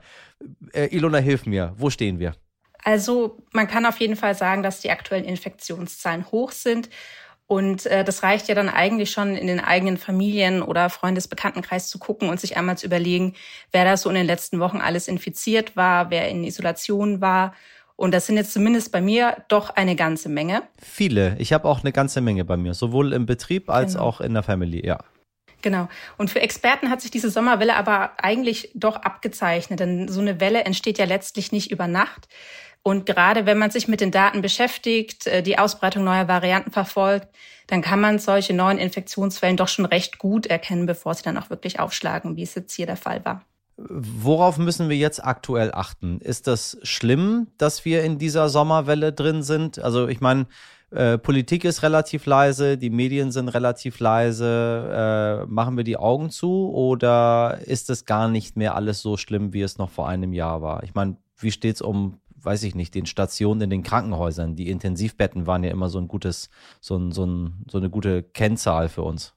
Äh, 0.71 0.95
Ilona, 0.95 1.17
hilf 1.17 1.45
mir. 1.45 1.73
Wo 1.75 1.89
stehen 1.89 2.19
wir? 2.19 2.35
Also 2.83 3.37
man 3.51 3.67
kann 3.67 3.85
auf 3.85 3.99
jeden 3.99 4.15
Fall 4.15 4.35
sagen, 4.35 4.63
dass 4.63 4.79
die 4.79 4.91
aktuellen 4.91 5.25
Infektionszahlen 5.25 6.31
hoch 6.31 6.51
sind. 6.51 6.89
Und 7.47 7.85
äh, 7.87 8.05
das 8.05 8.23
reicht 8.23 8.47
ja 8.47 8.55
dann 8.55 8.69
eigentlich 8.69 9.11
schon 9.11 9.35
in 9.35 9.47
den 9.47 9.59
eigenen 9.59 9.97
Familien 9.97 10.61
oder 10.61 10.89
Freundesbekanntenkreis 10.89 11.89
zu 11.89 11.99
gucken 11.99 12.29
und 12.29 12.39
sich 12.39 12.55
einmal 12.55 12.77
zu 12.77 12.85
überlegen, 12.85 13.33
wer 13.73 13.83
da 13.83 13.97
so 13.97 14.07
in 14.09 14.15
den 14.15 14.25
letzten 14.25 14.59
Wochen 14.61 14.77
alles 14.77 15.09
infiziert 15.09 15.75
war, 15.75 16.09
wer 16.09 16.29
in 16.29 16.45
Isolation 16.45 17.19
war. 17.19 17.53
Und 17.97 18.13
das 18.13 18.25
sind 18.25 18.37
jetzt 18.37 18.53
zumindest 18.53 18.93
bei 18.93 19.01
mir 19.01 19.43
doch 19.49 19.69
eine 19.69 19.97
ganze 19.97 20.29
Menge. 20.29 20.63
Viele. 20.81 21.35
Ich 21.39 21.51
habe 21.51 21.67
auch 21.67 21.81
eine 21.81 21.91
ganze 21.91 22.21
Menge 22.21 22.45
bei 22.45 22.55
mir, 22.55 22.73
sowohl 22.73 23.11
im 23.11 23.25
Betrieb 23.25 23.69
als 23.69 23.93
genau. 23.93 24.05
auch 24.05 24.21
in 24.21 24.33
der 24.33 24.43
Familie, 24.43 24.85
ja. 24.85 24.99
Genau. 25.61 25.89
Und 26.17 26.29
für 26.29 26.41
Experten 26.41 26.89
hat 26.89 27.01
sich 27.01 27.11
diese 27.11 27.29
Sommerwelle 27.29 27.75
aber 27.75 28.11
eigentlich 28.17 28.71
doch 28.73 28.95
abgezeichnet, 28.95 29.79
denn 29.79 30.07
so 30.07 30.21
eine 30.21 30.39
Welle 30.39 30.63
entsteht 30.63 30.97
ja 30.97 31.05
letztlich 31.05 31.51
nicht 31.51 31.71
über 31.71 31.87
Nacht. 31.87 32.27
Und 32.83 33.05
gerade 33.05 33.45
wenn 33.45 33.59
man 33.59 33.69
sich 33.69 33.87
mit 33.87 34.01
den 34.01 34.11
Daten 34.11 34.41
beschäftigt, 34.41 35.27
äh, 35.27 35.43
die 35.43 35.59
Ausbreitung 35.59 36.03
neuer 36.03 36.27
Varianten 36.27 36.71
verfolgt, 36.71 37.27
dann 37.67 37.81
kann 37.81 38.01
man 38.01 38.19
solche 38.19 38.53
neuen 38.53 38.79
Infektionswellen 38.79 39.55
doch 39.55 39.67
schon 39.67 39.85
recht 39.85 40.17
gut 40.17 40.47
erkennen, 40.47 40.87
bevor 40.87 41.13
sie 41.13 41.23
dann 41.23 41.37
auch 41.37 41.49
wirklich 41.49 41.79
aufschlagen, 41.79 42.35
wie 42.35 42.43
es 42.43 42.55
jetzt 42.55 42.73
hier 42.73 42.87
der 42.87 42.97
Fall 42.97 43.23
war. 43.23 43.45
Worauf 43.77 44.57
müssen 44.57 44.89
wir 44.89 44.97
jetzt 44.97 45.23
aktuell 45.23 45.71
achten? 45.73 46.19
Ist 46.19 46.47
das 46.47 46.77
schlimm, 46.83 47.47
dass 47.57 47.85
wir 47.85 48.03
in 48.03 48.17
dieser 48.17 48.49
Sommerwelle 48.49 49.13
drin 49.13 49.41
sind? 49.41 49.79
Also 49.79 50.07
ich 50.07 50.21
meine, 50.21 50.47
äh, 50.91 51.17
Politik 51.17 51.63
ist 51.63 51.83
relativ 51.83 52.25
leise, 52.25 52.77
die 52.77 52.89
Medien 52.89 53.31
sind 53.31 53.49
relativ 53.49 53.99
leise. 53.99 55.43
Äh, 55.43 55.51
machen 55.51 55.77
wir 55.77 55.83
die 55.83 55.97
Augen 55.97 56.29
zu 56.29 56.71
oder 56.71 57.59
ist 57.65 57.89
es 57.89 58.05
gar 58.05 58.27
nicht 58.27 58.57
mehr 58.57 58.75
alles 58.75 59.01
so 59.01 59.17
schlimm, 59.17 59.53
wie 59.53 59.61
es 59.61 59.77
noch 59.77 59.89
vor 59.89 60.07
einem 60.07 60.33
Jahr 60.33 60.61
war? 60.61 60.83
Ich 60.83 60.93
meine, 60.93 61.17
wie 61.37 61.51
steht 61.51 61.75
es 61.75 61.81
um 61.81 62.19
weiß 62.43 62.63
ich 62.63 62.75
nicht, 62.75 62.95
den 62.95 63.05
Stationen 63.05 63.61
in 63.61 63.69
den 63.69 63.83
Krankenhäusern. 63.83 64.55
Die 64.55 64.69
Intensivbetten 64.69 65.45
waren 65.45 65.63
ja 65.63 65.69
immer 65.69 65.89
so 65.89 65.99
ein 65.99 66.07
gutes, 66.07 66.49
so, 66.79 66.97
ein, 66.97 67.11
so, 67.11 67.23
ein, 67.25 67.63
so 67.69 67.77
eine 67.77 67.91
gute 67.91 68.23
Kennzahl 68.23 68.89
für 68.89 69.03
uns. 69.03 69.35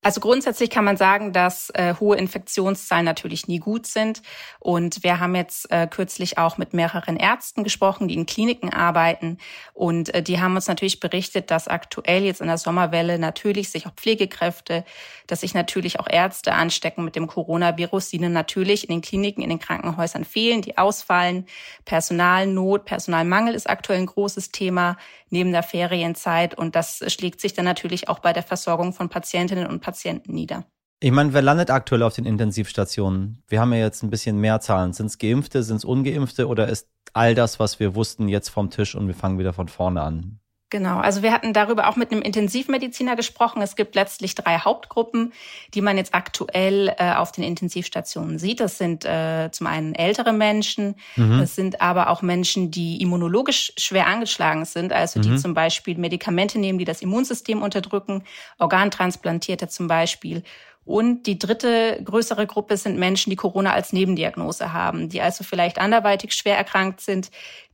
Also 0.00 0.20
grundsätzlich 0.20 0.70
kann 0.70 0.84
man 0.84 0.96
sagen, 0.96 1.32
dass 1.32 1.70
äh, 1.70 1.94
hohe 1.98 2.16
Infektionszahlen 2.16 3.04
natürlich 3.04 3.48
nie 3.48 3.58
gut 3.58 3.84
sind. 3.84 4.22
Und 4.60 5.02
wir 5.02 5.18
haben 5.18 5.34
jetzt 5.34 5.70
äh, 5.72 5.88
kürzlich 5.88 6.38
auch 6.38 6.56
mit 6.56 6.72
mehreren 6.72 7.16
Ärzten 7.16 7.64
gesprochen, 7.64 8.06
die 8.06 8.14
in 8.14 8.24
Kliniken 8.24 8.72
arbeiten. 8.72 9.38
Und 9.74 10.14
äh, 10.14 10.22
die 10.22 10.40
haben 10.40 10.54
uns 10.54 10.68
natürlich 10.68 11.00
berichtet, 11.00 11.50
dass 11.50 11.66
aktuell 11.66 12.22
jetzt 12.22 12.40
in 12.40 12.46
der 12.46 12.58
Sommerwelle 12.58 13.18
natürlich 13.18 13.70
sich 13.70 13.88
auch 13.88 13.94
Pflegekräfte, 13.96 14.84
dass 15.26 15.40
sich 15.40 15.52
natürlich 15.52 15.98
auch 15.98 16.08
Ärzte 16.08 16.52
anstecken 16.52 17.04
mit 17.04 17.16
dem 17.16 17.26
Coronavirus, 17.26 18.10
die 18.10 18.20
natürlich 18.20 18.88
in 18.88 18.94
den 18.94 19.02
Kliniken, 19.02 19.42
in 19.42 19.50
den 19.50 19.58
Krankenhäusern 19.58 20.24
fehlen, 20.24 20.62
die 20.62 20.78
ausfallen. 20.78 21.44
Personalnot, 21.84 22.84
Personalmangel 22.84 23.54
ist 23.54 23.68
aktuell 23.68 23.98
ein 23.98 24.06
großes 24.06 24.52
Thema 24.52 24.96
neben 25.28 25.52
der 25.52 25.64
Ferienzeit. 25.64 26.54
Und 26.54 26.76
das 26.76 27.02
schlägt 27.12 27.40
sich 27.40 27.52
dann 27.52 27.64
natürlich 27.64 28.08
auch 28.08 28.20
bei 28.20 28.32
der 28.32 28.42
Versorgung 28.44 28.92
von 28.92 29.08
Patientinnen 29.08 29.66
und 29.66 29.80
Patienten 29.80 29.87
nieder. 30.28 30.64
Ich 31.00 31.12
meine, 31.12 31.32
wer 31.32 31.42
landet 31.42 31.70
aktuell 31.70 32.02
auf 32.02 32.14
den 32.14 32.24
Intensivstationen? 32.24 33.42
Wir 33.46 33.60
haben 33.60 33.72
ja 33.72 33.78
jetzt 33.78 34.02
ein 34.02 34.10
bisschen 34.10 34.38
mehr 34.38 34.60
Zahlen. 34.60 34.92
Sind 34.92 35.06
es 35.06 35.18
Geimpfte, 35.18 35.62
sind 35.62 35.76
es 35.76 35.84
Ungeimpfte 35.84 36.48
oder 36.48 36.68
ist 36.68 36.88
all 37.12 37.36
das, 37.36 37.60
was 37.60 37.78
wir 37.78 37.94
wussten, 37.94 38.28
jetzt 38.28 38.48
vom 38.48 38.70
Tisch 38.70 38.96
und 38.96 39.06
wir 39.06 39.14
fangen 39.14 39.38
wieder 39.38 39.52
von 39.52 39.68
vorne 39.68 40.02
an? 40.02 40.40
Genau, 40.70 40.98
also 40.98 41.22
wir 41.22 41.32
hatten 41.32 41.54
darüber 41.54 41.88
auch 41.88 41.96
mit 41.96 42.12
einem 42.12 42.20
Intensivmediziner 42.20 43.16
gesprochen. 43.16 43.62
Es 43.62 43.74
gibt 43.74 43.94
letztlich 43.94 44.34
drei 44.34 44.58
Hauptgruppen, 44.58 45.32
die 45.72 45.80
man 45.80 45.96
jetzt 45.96 46.14
aktuell 46.14 46.94
äh, 46.98 47.14
auf 47.14 47.32
den 47.32 47.42
Intensivstationen 47.42 48.38
sieht. 48.38 48.60
Das 48.60 48.76
sind 48.76 49.06
äh, 49.06 49.48
zum 49.50 49.66
einen 49.66 49.94
ältere 49.94 50.34
Menschen, 50.34 50.96
mhm. 51.16 51.38
das 51.38 51.54
sind 51.54 51.80
aber 51.80 52.10
auch 52.10 52.20
Menschen, 52.20 52.70
die 52.70 53.00
immunologisch 53.00 53.72
schwer 53.78 54.08
angeschlagen 54.08 54.66
sind, 54.66 54.92
also 54.92 55.20
die 55.20 55.30
mhm. 55.30 55.38
zum 55.38 55.54
Beispiel 55.54 55.96
Medikamente 55.96 56.58
nehmen, 56.58 56.78
die 56.78 56.84
das 56.84 57.00
Immunsystem 57.00 57.62
unterdrücken, 57.62 58.24
Organtransplantierte 58.58 59.68
zum 59.68 59.88
Beispiel 59.88 60.42
Und 60.88 61.24
die 61.24 61.38
dritte 61.38 62.00
größere 62.02 62.46
Gruppe 62.46 62.78
sind 62.78 62.98
Menschen, 62.98 63.28
die 63.28 63.36
Corona 63.36 63.74
als 63.74 63.92
Nebendiagnose 63.92 64.72
haben, 64.72 65.10
die 65.10 65.20
also 65.20 65.44
vielleicht 65.44 65.76
anderweitig 65.78 66.32
schwer 66.32 66.56
erkrankt 66.56 67.02
sind, 67.02 67.30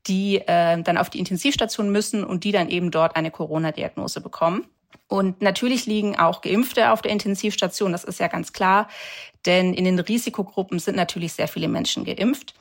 die 0.09 0.39
äh, 0.39 0.83
dann 0.83 0.99
auf 0.99 1.11
die 1.11 1.21
Intensivstation 1.21 1.93
müssen 1.93 2.25
und 2.25 2.43
die 2.43 2.51
dann 2.51 2.69
eben 2.69 2.91
dort 2.91 3.15
eine 3.15 3.31
Corona-Diagnose 3.31 4.21
bekommen. 4.21 4.67
Und 5.07 5.43
natürlich 5.43 5.87
liegen 5.87 6.19
auch 6.19 6.41
Geimpfte 6.41 6.91
auf 6.91 7.03
der 7.03 7.13
Intensivstation, 7.13 7.93
das 7.93 8.03
ist 8.03 8.19
ja 8.19 8.27
ganz 8.27 8.53
klar, 8.53 8.89
denn 9.47 9.75
in 9.75 9.85
den 9.85 10.01
Risikogruppen 10.01 10.81
sind 10.81 10.97
natürlich 10.97 11.35
sehr 11.35 11.47
viele 11.47 11.69
Menschen 11.69 12.05
geimpft. 12.05 12.55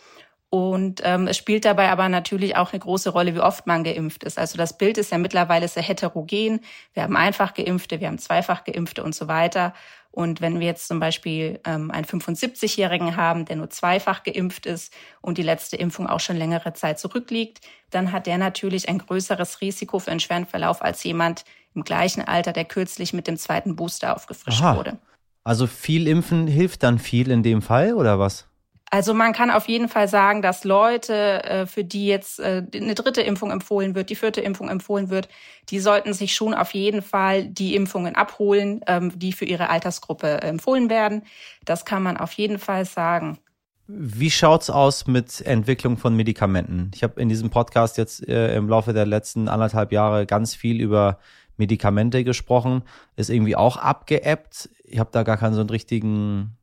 Und 0.54 1.02
ähm, 1.04 1.26
es 1.26 1.38
spielt 1.38 1.66
dabei 1.66 1.90
aber 1.90 2.10
natürlich 2.10 2.56
auch 2.58 2.74
eine 2.74 2.80
große 2.80 3.10
Rolle, 3.10 3.34
wie 3.34 3.40
oft 3.40 3.66
man 3.66 3.84
geimpft 3.84 4.24
ist. 4.24 4.38
Also 4.38 4.56
das 4.56 4.78
Bild 4.78 5.00
ist 5.00 5.12
ja 5.12 5.18
mittlerweile 5.18 5.68
sehr 5.68 5.82
heterogen. 5.82 6.60
Wir 6.94 7.02
haben 7.02 7.16
einfach 7.16 7.56
geimpfte, 7.56 8.00
wir 8.00 8.06
haben 8.06 8.20
zweifach 8.20 8.64
geimpfte 8.64 9.04
und 9.04 9.16
so 9.16 9.28
weiter. 9.28 9.74
Und 10.12 10.42
wenn 10.42 10.60
wir 10.60 10.68
jetzt 10.68 10.88
zum 10.88 11.00
Beispiel 11.00 11.60
ähm, 11.66 11.90
einen 11.90 12.06
75-Jährigen 12.06 13.16
haben, 13.16 13.46
der 13.46 13.56
nur 13.56 13.72
zweifach 13.72 14.22
geimpft 14.22 14.68
ist 14.68 14.94
und 15.22 15.40
die 15.40 15.42
letzte 15.42 15.76
Impfung 15.78 16.06
auch 16.06 16.20
schon 16.20 16.38
längere 16.38 16.74
Zeit 16.74 17.00
zurückliegt, 17.00 17.62
dann 17.90 18.12
hat 18.12 18.28
der 18.28 18.38
natürlich 18.38 18.88
ein 18.88 19.00
größeres 19.00 19.60
Risiko 19.60 19.98
für 19.98 20.12
einen 20.12 20.20
schweren 20.20 20.46
Verlauf 20.46 20.84
als 20.84 21.04
jemand 21.04 21.46
im 21.74 21.84
gleichen 21.84 22.22
Alter, 22.22 22.54
der 22.54 22.66
kürzlich 22.66 23.12
mit 23.12 23.26
dem 23.26 23.38
zweiten 23.38 23.76
Booster 23.76 24.16
aufgefrischt 24.16 24.62
Aha. 24.62 24.78
wurde. 24.78 25.00
Also 25.44 25.66
viel 25.66 26.08
Impfen 26.08 26.46
hilft 26.46 26.84
dann 26.84 27.00
viel 27.00 27.32
in 27.32 27.42
dem 27.42 27.64
Fall 27.64 27.96
oder 27.96 28.20
was? 28.20 28.46
Also 28.94 29.16
man 29.16 29.34
kann 29.34 29.50
auf 29.50 29.68
jeden 29.68 29.90
Fall 29.90 30.08
sagen, 30.08 30.44
dass 30.44 30.66
Leute, 30.66 31.44
äh, 31.44 31.66
für 31.66 31.84
die 31.84 32.06
jetzt 32.06 32.40
äh, 32.40 32.62
eine 32.76 32.94
dritte 32.94 33.24
Impfung 33.24 33.50
empfohlen 33.50 33.96
wird, 33.96 34.12
die 34.12 34.16
vierte 34.16 34.40
Impfung 34.40 34.70
empfohlen 34.70 35.10
wird, 35.10 35.30
die 35.70 35.80
sollten 35.80 36.14
sich 36.14 36.36
schon 36.36 36.54
auf 36.54 36.76
jeden 36.76 37.02
Fall 37.02 37.48
die 37.48 37.76
Impfungen 37.76 38.14
abholen, 38.14 38.82
ähm, 38.86 39.12
die 39.18 39.34
für 39.34 39.46
ihre 39.46 39.72
Altersgruppe 39.72 40.42
empfohlen 40.44 40.92
werden. 40.92 41.24
Das 41.66 41.86
kann 41.86 42.04
man 42.04 42.18
auf 42.18 42.34
jeden 42.34 42.60
Fall 42.60 42.86
sagen. 42.86 43.40
Wie 43.88 44.30
schaut's 44.30 44.70
aus 44.70 45.08
mit 45.08 45.42
Entwicklung 45.42 45.98
von 45.98 46.16
Medikamenten? 46.16 46.92
Ich 46.94 47.02
habe 47.02 47.20
in 47.20 47.30
diesem 47.30 47.50
Podcast 47.50 47.98
jetzt 47.98 48.28
äh, 48.28 48.56
im 48.56 48.70
Laufe 48.70 48.94
der 48.94 49.08
letzten 49.08 49.48
anderthalb 49.48 49.92
Jahre 49.92 50.28
ganz 50.28 50.54
viel 50.54 50.80
über 50.80 51.18
Medikamente 51.58 52.24
gesprochen. 52.24 52.84
Ist 53.16 53.32
irgendwie 53.32 53.56
auch 53.56 53.78
abgeebbt. 53.78 54.70
Ich 54.84 55.00
habe 55.00 55.10
da 55.12 55.24
gar 55.24 55.38
keinen 55.38 55.56
so 55.56 55.62
einen 55.62 55.72
richtigen 55.72 56.58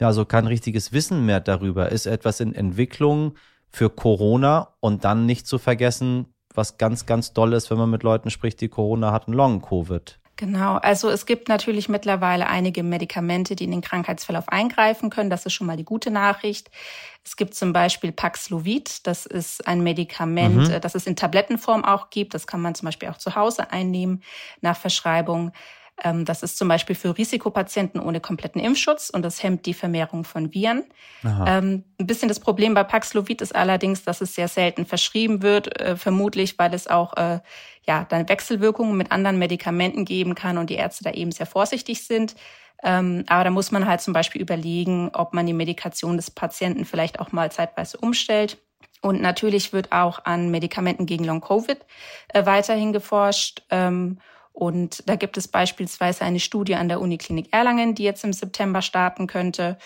ja, 0.00 0.12
so 0.12 0.24
kein 0.24 0.46
richtiges 0.46 0.92
Wissen 0.92 1.24
mehr 1.26 1.40
darüber. 1.40 1.90
Ist 1.90 2.06
etwas 2.06 2.40
in 2.40 2.54
Entwicklung 2.54 3.34
für 3.70 3.90
Corona 3.90 4.74
und 4.80 5.04
dann 5.04 5.26
nicht 5.26 5.46
zu 5.46 5.58
vergessen, 5.58 6.34
was 6.54 6.78
ganz, 6.78 7.06
ganz 7.06 7.32
doll 7.32 7.52
ist, 7.52 7.70
wenn 7.70 7.78
man 7.78 7.90
mit 7.90 8.02
Leuten 8.02 8.30
spricht, 8.30 8.60
die 8.60 8.68
Corona 8.68 9.12
hatten, 9.12 9.32
Long-Covid. 9.32 10.18
Genau, 10.38 10.76
also 10.76 11.08
es 11.08 11.24
gibt 11.24 11.48
natürlich 11.48 11.88
mittlerweile 11.88 12.46
einige 12.46 12.82
Medikamente, 12.82 13.56
die 13.56 13.64
in 13.64 13.70
den 13.70 13.80
Krankheitsverlauf 13.80 14.50
eingreifen 14.50 15.08
können. 15.08 15.30
Das 15.30 15.46
ist 15.46 15.54
schon 15.54 15.66
mal 15.66 15.78
die 15.78 15.84
gute 15.84 16.10
Nachricht. 16.10 16.70
Es 17.24 17.36
gibt 17.36 17.54
zum 17.54 17.72
Beispiel 17.72 18.12
Paxlovid. 18.12 19.06
Das 19.06 19.24
ist 19.24 19.66
ein 19.66 19.82
Medikament, 19.82 20.68
mhm. 20.68 20.80
das 20.82 20.94
es 20.94 21.06
in 21.06 21.16
Tablettenform 21.16 21.86
auch 21.86 22.10
gibt. 22.10 22.34
Das 22.34 22.46
kann 22.46 22.60
man 22.60 22.74
zum 22.74 22.84
Beispiel 22.84 23.08
auch 23.08 23.16
zu 23.16 23.34
Hause 23.34 23.70
einnehmen 23.70 24.22
nach 24.60 24.76
Verschreibung. 24.76 25.52
Ähm, 26.02 26.24
das 26.24 26.42
ist 26.42 26.58
zum 26.58 26.68
Beispiel 26.68 26.94
für 26.94 27.16
Risikopatienten 27.16 28.00
ohne 28.00 28.20
kompletten 28.20 28.60
Impfschutz 28.60 29.10
und 29.10 29.22
das 29.22 29.42
hemmt 29.42 29.66
die 29.66 29.74
Vermehrung 29.74 30.24
von 30.24 30.52
Viren. 30.52 30.84
Ähm, 31.46 31.84
ein 31.98 32.06
bisschen 32.06 32.28
das 32.28 32.40
Problem 32.40 32.74
bei 32.74 32.84
Paxlovid 32.84 33.40
ist 33.40 33.54
allerdings, 33.54 34.04
dass 34.04 34.20
es 34.20 34.34
sehr 34.34 34.48
selten 34.48 34.84
verschrieben 34.84 35.42
wird, 35.42 35.80
äh, 35.80 35.96
vermutlich 35.96 36.58
weil 36.58 36.74
es 36.74 36.86
auch 36.86 37.16
äh, 37.16 37.40
ja 37.86 38.04
dann 38.08 38.28
Wechselwirkungen 38.28 38.96
mit 38.96 39.10
anderen 39.10 39.38
Medikamenten 39.38 40.04
geben 40.04 40.34
kann 40.34 40.58
und 40.58 40.70
die 40.70 40.74
Ärzte 40.74 41.04
da 41.04 41.10
eben 41.12 41.32
sehr 41.32 41.46
vorsichtig 41.46 42.04
sind. 42.04 42.36
Ähm, 42.82 43.24
aber 43.26 43.44
da 43.44 43.50
muss 43.50 43.72
man 43.72 43.86
halt 43.86 44.02
zum 44.02 44.12
Beispiel 44.12 44.42
überlegen, 44.42 45.10
ob 45.14 45.32
man 45.32 45.46
die 45.46 45.54
Medikation 45.54 46.16
des 46.16 46.30
Patienten 46.30 46.84
vielleicht 46.84 47.20
auch 47.20 47.32
mal 47.32 47.50
zeitweise 47.50 47.96
umstellt. 47.98 48.58
Und 49.00 49.20
natürlich 49.20 49.72
wird 49.72 49.92
auch 49.92 50.24
an 50.24 50.50
Medikamenten 50.50 51.06
gegen 51.06 51.24
Long-Covid 51.24 51.78
äh, 52.28 52.44
weiterhin 52.44 52.92
geforscht. 52.92 53.62
Ähm, 53.70 54.18
und 54.56 55.06
da 55.06 55.16
gibt 55.16 55.36
es 55.36 55.48
beispielsweise 55.48 56.24
eine 56.24 56.40
Studie 56.40 56.76
an 56.76 56.88
der 56.88 57.02
Uniklinik 57.02 57.52
Erlangen, 57.52 57.94
die 57.94 58.04
jetzt 58.04 58.24
im 58.24 58.32
September 58.32 58.80
starten 58.80 59.26
könnte. 59.26 59.76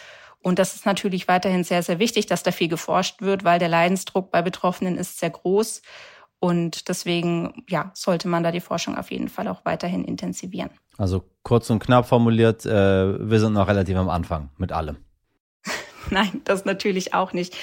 Und 0.42 0.60
das 0.60 0.76
ist 0.76 0.86
natürlich 0.86 1.26
weiterhin 1.26 1.64
sehr, 1.64 1.82
sehr 1.82 1.98
wichtig, 1.98 2.26
dass 2.26 2.44
da 2.44 2.52
viel 2.52 2.68
geforscht 2.68 3.20
wird, 3.20 3.42
weil 3.42 3.58
der 3.58 3.68
Leidensdruck 3.68 4.30
bei 4.30 4.42
Betroffenen 4.42 4.96
ist 4.96 5.18
sehr 5.18 5.30
groß. 5.30 5.82
Und 6.38 6.88
deswegen, 6.88 7.64
ja, 7.68 7.90
sollte 7.94 8.28
man 8.28 8.44
da 8.44 8.52
die 8.52 8.60
Forschung 8.60 8.96
auf 8.96 9.10
jeden 9.10 9.28
Fall 9.28 9.48
auch 9.48 9.64
weiterhin 9.64 10.04
intensivieren. 10.04 10.70
Also 10.96 11.24
kurz 11.42 11.68
und 11.68 11.80
knapp 11.80 12.06
formuliert, 12.06 12.64
äh, 12.64 12.70
wir 13.28 13.40
sind 13.40 13.54
noch 13.54 13.66
relativ 13.66 13.96
am 13.96 14.08
Anfang 14.08 14.50
mit 14.56 14.70
allem. 14.70 14.98
Nein, 16.10 16.40
das 16.44 16.64
natürlich 16.64 17.14
auch 17.14 17.32
nicht. 17.32 17.56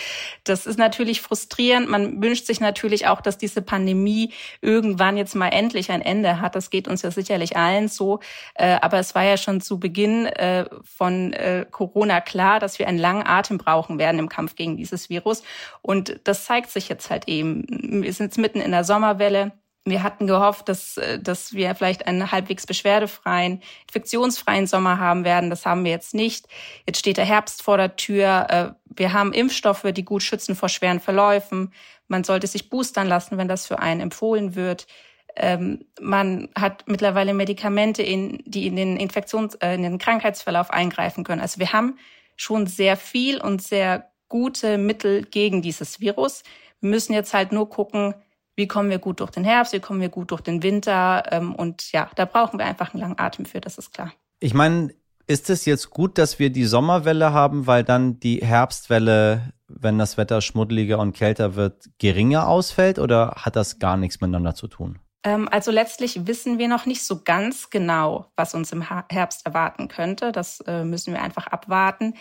Das 0.44 0.66
ist 0.66 0.78
natürlich 0.78 1.22
frustrierend. 1.22 1.90
Man 1.90 2.22
wünscht 2.22 2.46
sich 2.46 2.60
natürlich 2.60 3.08
auch, 3.08 3.22
dass 3.22 3.38
diese 3.38 3.62
Pandemie 3.62 4.34
irgendwann 4.62 5.18
jetzt 5.18 5.36
mal 5.36 5.50
endlich 5.50 5.92
ein 5.92 6.02
Ende 6.02 6.40
hat. 6.40 6.56
Das 6.56 6.70
geht 6.70 6.88
uns 6.88 7.02
ja 7.02 7.12
sicherlich 7.12 7.58
allen 7.58 7.88
so. 7.88 8.20
Äh, 8.54 8.78
aber 8.82 9.00
es 9.00 9.16
war 9.16 9.24
ja 9.24 9.38
schon 9.38 9.62
zu 9.62 9.80
Beginn 9.80 10.26
äh, 10.26 10.66
von 10.84 11.34
äh, 11.34 11.66
Corona 11.70 12.22
klar, 12.22 12.60
dass 12.60 12.80
wir 12.80 12.88
einen 12.88 13.00
langen 13.00 13.26
Atem 13.26 13.58
brauchen 13.58 13.98
werden 13.98 14.20
im 14.20 14.30
Kampf 14.30 14.56
gegen 14.56 14.78
dieses 14.78 15.10
Virus. 15.10 15.44
Und 15.82 16.20
das 16.26 16.46
zeigt 16.46 16.70
sich 16.70 16.90
jetzt 16.90 17.10
halt 17.10 17.28
eben. 17.28 17.66
Wir 18.04 18.14
sind 18.14 18.28
jetzt 18.28 18.38
mitten 18.38 18.62
in 18.62 18.72
der 18.72 18.84
Sommerwelle. 18.84 19.54
Wir 19.90 20.04
hatten 20.04 20.28
gehofft, 20.28 20.70
dass, 20.70 20.98
äh, 20.98 21.20
dass 21.20 21.54
wir 21.54 21.74
vielleicht 21.76 22.08
einen 22.08 22.32
halbwegs 22.32 22.66
beschwerdefreien, 22.66 23.62
infektionsfreien 23.88 24.68
Sommer 24.68 25.00
haben 25.00 25.24
werden. 25.24 25.50
Das 25.50 25.66
haben 25.66 25.84
wir 25.84 25.92
jetzt 25.92 26.14
nicht. 26.14 26.48
Jetzt 26.86 27.00
steht 27.00 27.18
der 27.18 27.26
Herbst 27.26 27.64
vor 27.64 27.78
der 27.78 27.96
Tür. 27.96 28.48
Äh, 28.50 28.72
wir 28.86 29.14
haben 29.14 29.34
Impfstoffe, 29.34 29.86
die 29.92 30.06
gut 30.06 30.24
schützen 30.24 30.56
vor 30.56 30.70
schweren 30.70 31.00
Verläufen. 31.00 31.74
Man 32.08 32.24
sollte 32.24 32.48
sich 32.48 32.70
boostern 32.70 33.08
lassen, 33.08 33.38
wenn 33.38 33.48
das 33.48 33.68
für 33.68 33.80
einen 33.80 34.02
empfohlen 34.02 34.56
wird. 34.56 34.88
Ähm, 35.36 35.86
man 36.02 36.50
hat 36.58 36.86
mittlerweile 36.88 37.34
Medikamente, 37.34 38.02
in, 38.02 38.42
die 38.46 38.66
in 38.66 38.76
den 38.76 38.98
Infektions-, 38.98 39.56
äh, 39.62 39.76
in 39.76 39.84
den 39.84 40.00
Krankheitsverlauf 40.00 40.72
eingreifen 40.72 41.24
können. 41.24 41.42
Also 41.42 41.60
wir 41.60 41.74
haben 41.74 41.98
schon 42.36 42.66
sehr 42.66 42.98
viel 42.98 43.40
und 43.40 43.62
sehr 43.62 44.10
gute 44.30 44.78
Mittel 44.78 45.24
gegen 45.24 45.62
dieses 45.62 46.00
Virus. 46.00 46.44
Wir 46.80 46.90
müssen 46.90 47.14
jetzt 47.14 47.34
halt 47.34 47.52
nur 47.52 47.70
gucken, 47.70 48.16
wie 48.58 48.68
kommen 48.68 48.90
wir 48.90 49.00
gut 49.00 49.22
durch 49.22 49.32
den 49.32 49.46
Herbst, 49.46 49.72
wie 49.72 49.80
kommen 49.80 50.02
wir 50.02 50.10
gut 50.10 50.32
durch 50.32 50.42
den 50.42 50.64
Winter. 50.64 51.24
Ähm, 51.32 51.56
und 51.56 51.92
ja, 51.94 52.10
da 52.16 52.26
brauchen 52.26 52.60
wir 52.60 52.66
einfach 52.66 52.94
einen 52.94 53.02
langen 53.02 53.20
Atem 53.20 53.46
für, 53.46 53.62
das 53.62 53.78
ist 53.78 53.94
klar. 53.94 54.12
Ich 54.40 54.54
meine, 54.54 54.94
ist 55.28 55.50
es 55.50 55.66
jetzt 55.66 55.92
gut, 55.92 56.18
dass 56.18 56.40
wir 56.40 56.50
die 56.50 56.66
Sommerwelle 56.66 57.32
haben, 57.32 57.68
weil 57.68 57.84
dann 57.84 58.20
die 58.20 58.40
Herbstwelle, 58.40 59.54
wenn 59.68 59.98
das 59.98 60.18
Wetter 60.18 60.42
schmuddeliger 60.42 61.00
und 61.00 61.14
kälter 61.14 61.56
wird, 61.56 61.90
geringer 62.00 62.48
ausfällt 62.48 62.98
oder 62.98 63.34
hat 63.38 63.56
das 63.56 63.80
gar 63.80 63.96
nichts 63.96 64.22
miteinander 64.22 64.56
zu 64.56 64.68
tun? 64.68 65.00
Ähm, 65.24 65.48
also 65.52 65.70
letztlich 65.72 66.26
wissen 66.26 66.58
wir 66.58 66.68
noch 66.68 66.86
nicht 66.86 67.04
so 67.04 67.22
ganz 67.24 67.70
genau, 67.70 68.32
was 68.36 68.56
uns 68.56 68.72
im 68.72 68.82
Herbst 69.10 69.46
erwarten 69.46 69.88
könnte. 69.88 70.32
Das 70.32 70.62
äh, 70.62 70.84
müssen 70.84 71.14
wir 71.14 71.22
einfach 71.22 71.48
abwarten. 71.48 72.16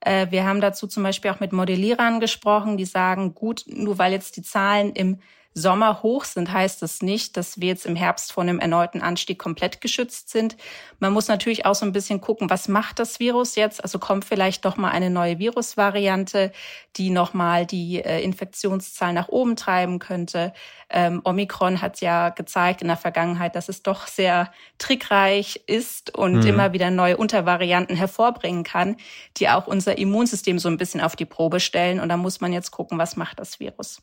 Äh, 0.00 0.28
wir 0.30 0.46
haben 0.46 0.60
dazu 0.60 0.86
zum 0.86 1.02
Beispiel 1.02 1.30
auch 1.30 1.40
mit 1.40 1.52
Modellierern 1.52 2.20
gesprochen, 2.20 2.76
die 2.76 2.84
sagen, 2.84 3.34
gut, 3.34 3.64
nur 3.66 3.98
weil 3.98 4.12
jetzt 4.12 4.36
die 4.36 4.42
Zahlen 4.42 4.92
im 4.92 5.18
Sommer 5.54 6.02
hoch 6.02 6.24
sind, 6.24 6.50
heißt 6.50 6.80
das 6.80 7.02
nicht, 7.02 7.36
dass 7.36 7.60
wir 7.60 7.68
jetzt 7.68 7.84
im 7.84 7.94
Herbst 7.94 8.32
vor 8.32 8.42
einem 8.42 8.58
erneuten 8.58 9.02
Anstieg 9.02 9.38
komplett 9.38 9.80
geschützt 9.82 10.30
sind. 10.30 10.56
Man 10.98 11.12
muss 11.12 11.28
natürlich 11.28 11.66
auch 11.66 11.74
so 11.74 11.84
ein 11.84 11.92
bisschen 11.92 12.20
gucken, 12.22 12.48
was 12.48 12.68
macht 12.68 12.98
das 12.98 13.20
Virus 13.20 13.54
jetzt? 13.54 13.82
Also 13.82 13.98
kommt 13.98 14.24
vielleicht 14.24 14.64
doch 14.64 14.78
mal 14.78 14.90
eine 14.90 15.10
neue 15.10 15.38
Virusvariante, 15.38 16.52
die 16.96 17.10
nochmal 17.10 17.66
die 17.66 18.02
äh, 18.02 18.22
Infektionszahl 18.22 19.12
nach 19.12 19.28
oben 19.28 19.56
treiben 19.56 19.98
könnte. 19.98 20.54
Ähm, 20.88 21.20
Omikron 21.24 21.82
hat 21.82 22.00
ja 22.00 22.30
gezeigt 22.30 22.80
in 22.80 22.88
der 22.88 22.96
Vergangenheit, 22.96 23.54
dass 23.54 23.68
es 23.68 23.82
doch 23.82 24.06
sehr 24.06 24.50
trickreich 24.78 25.62
ist 25.66 26.16
und 26.16 26.40
mhm. 26.40 26.46
immer 26.46 26.72
wieder 26.72 26.90
neue 26.90 27.18
Untervarianten 27.18 27.96
hervorbringen 27.96 28.64
kann, 28.64 28.96
die 29.36 29.50
auch 29.50 29.66
unser 29.66 29.98
Immunsystem 29.98 30.58
so 30.58 30.68
ein 30.68 30.78
bisschen 30.78 31.02
auf 31.02 31.14
die 31.14 31.26
Probe 31.26 31.60
stellen. 31.60 32.00
Und 32.00 32.08
da 32.08 32.16
muss 32.16 32.40
man 32.40 32.54
jetzt 32.54 32.70
gucken, 32.70 32.98
was 32.98 33.16
macht 33.16 33.38
das 33.38 33.60
Virus. 33.60 34.00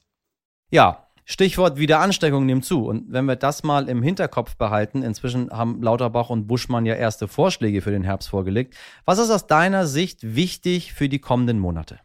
Ja, 0.71 1.07
Stichwort 1.31 1.77
Wiederansteckung 1.77 2.47
nimmt 2.47 2.65
zu. 2.65 2.87
Und 2.87 3.13
wenn 3.13 3.25
wir 3.25 3.35
das 3.35 3.61
mal 3.61 3.87
im 3.87 4.01
Hinterkopf 4.01 4.55
behalten, 4.55 5.03
inzwischen 5.03 5.51
haben 5.51 5.79
Lauterbach 5.83 6.31
und 6.31 6.47
Buschmann 6.47 6.87
ja 6.87 6.95
erste 6.95 7.27
Vorschläge 7.27 7.83
für 7.83 7.91
den 7.91 8.03
Herbst 8.03 8.29
vorgelegt. 8.29 8.73
Was 9.05 9.19
ist 9.19 9.29
aus 9.29 9.45
deiner 9.45 9.85
Sicht 9.85 10.35
wichtig 10.35 10.91
für 10.91 11.07
die 11.07 11.19
kommenden 11.19 11.59
Monate? 11.59 11.99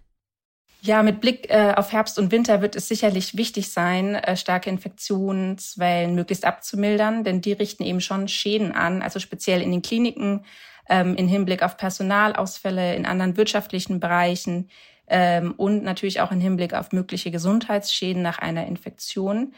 Ja, 0.83 1.02
mit 1.02 1.23
Blick 1.23 1.49
äh, 1.49 1.73
auf 1.75 1.90
Herbst 1.90 2.19
und 2.19 2.33
Winter 2.33 2.61
wird 2.61 2.76
es 2.76 2.87
sicherlich 2.87 3.35
wichtig 3.35 3.73
sein, 3.73 4.14
äh, 4.16 4.37
starke 4.37 4.69
Infektionswellen 4.69 6.14
möglichst 6.14 6.45
abzumildern, 6.45 7.25
denn 7.25 7.40
die 7.40 7.52
richten 7.54 7.83
eben 7.83 8.02
schon 8.02 8.28
Schäden 8.28 8.73
an, 8.73 9.00
also 9.00 9.21
speziell 9.21 9.62
in 9.62 9.71
den 9.71 9.81
Kliniken, 9.81 10.45
ähm, 10.90 11.16
in 11.16 11.28
Hinblick 11.28 11.62
auf 11.62 11.78
Personalausfälle, 11.78 12.95
in 12.95 13.07
anderen 13.07 13.38
wirtschaftlichen 13.38 14.00
Bereichen, 14.00 14.69
ähm, 15.06 15.52
und 15.56 15.82
natürlich 15.82 16.20
auch 16.20 16.30
im 16.30 16.40
Hinblick 16.40 16.75
auf 16.75 16.92
mögliche 16.92 17.30
Gesundheitsschäden 17.30 18.23
nach 18.23 18.38
einer 18.38 18.66
Infektion. 18.66 19.54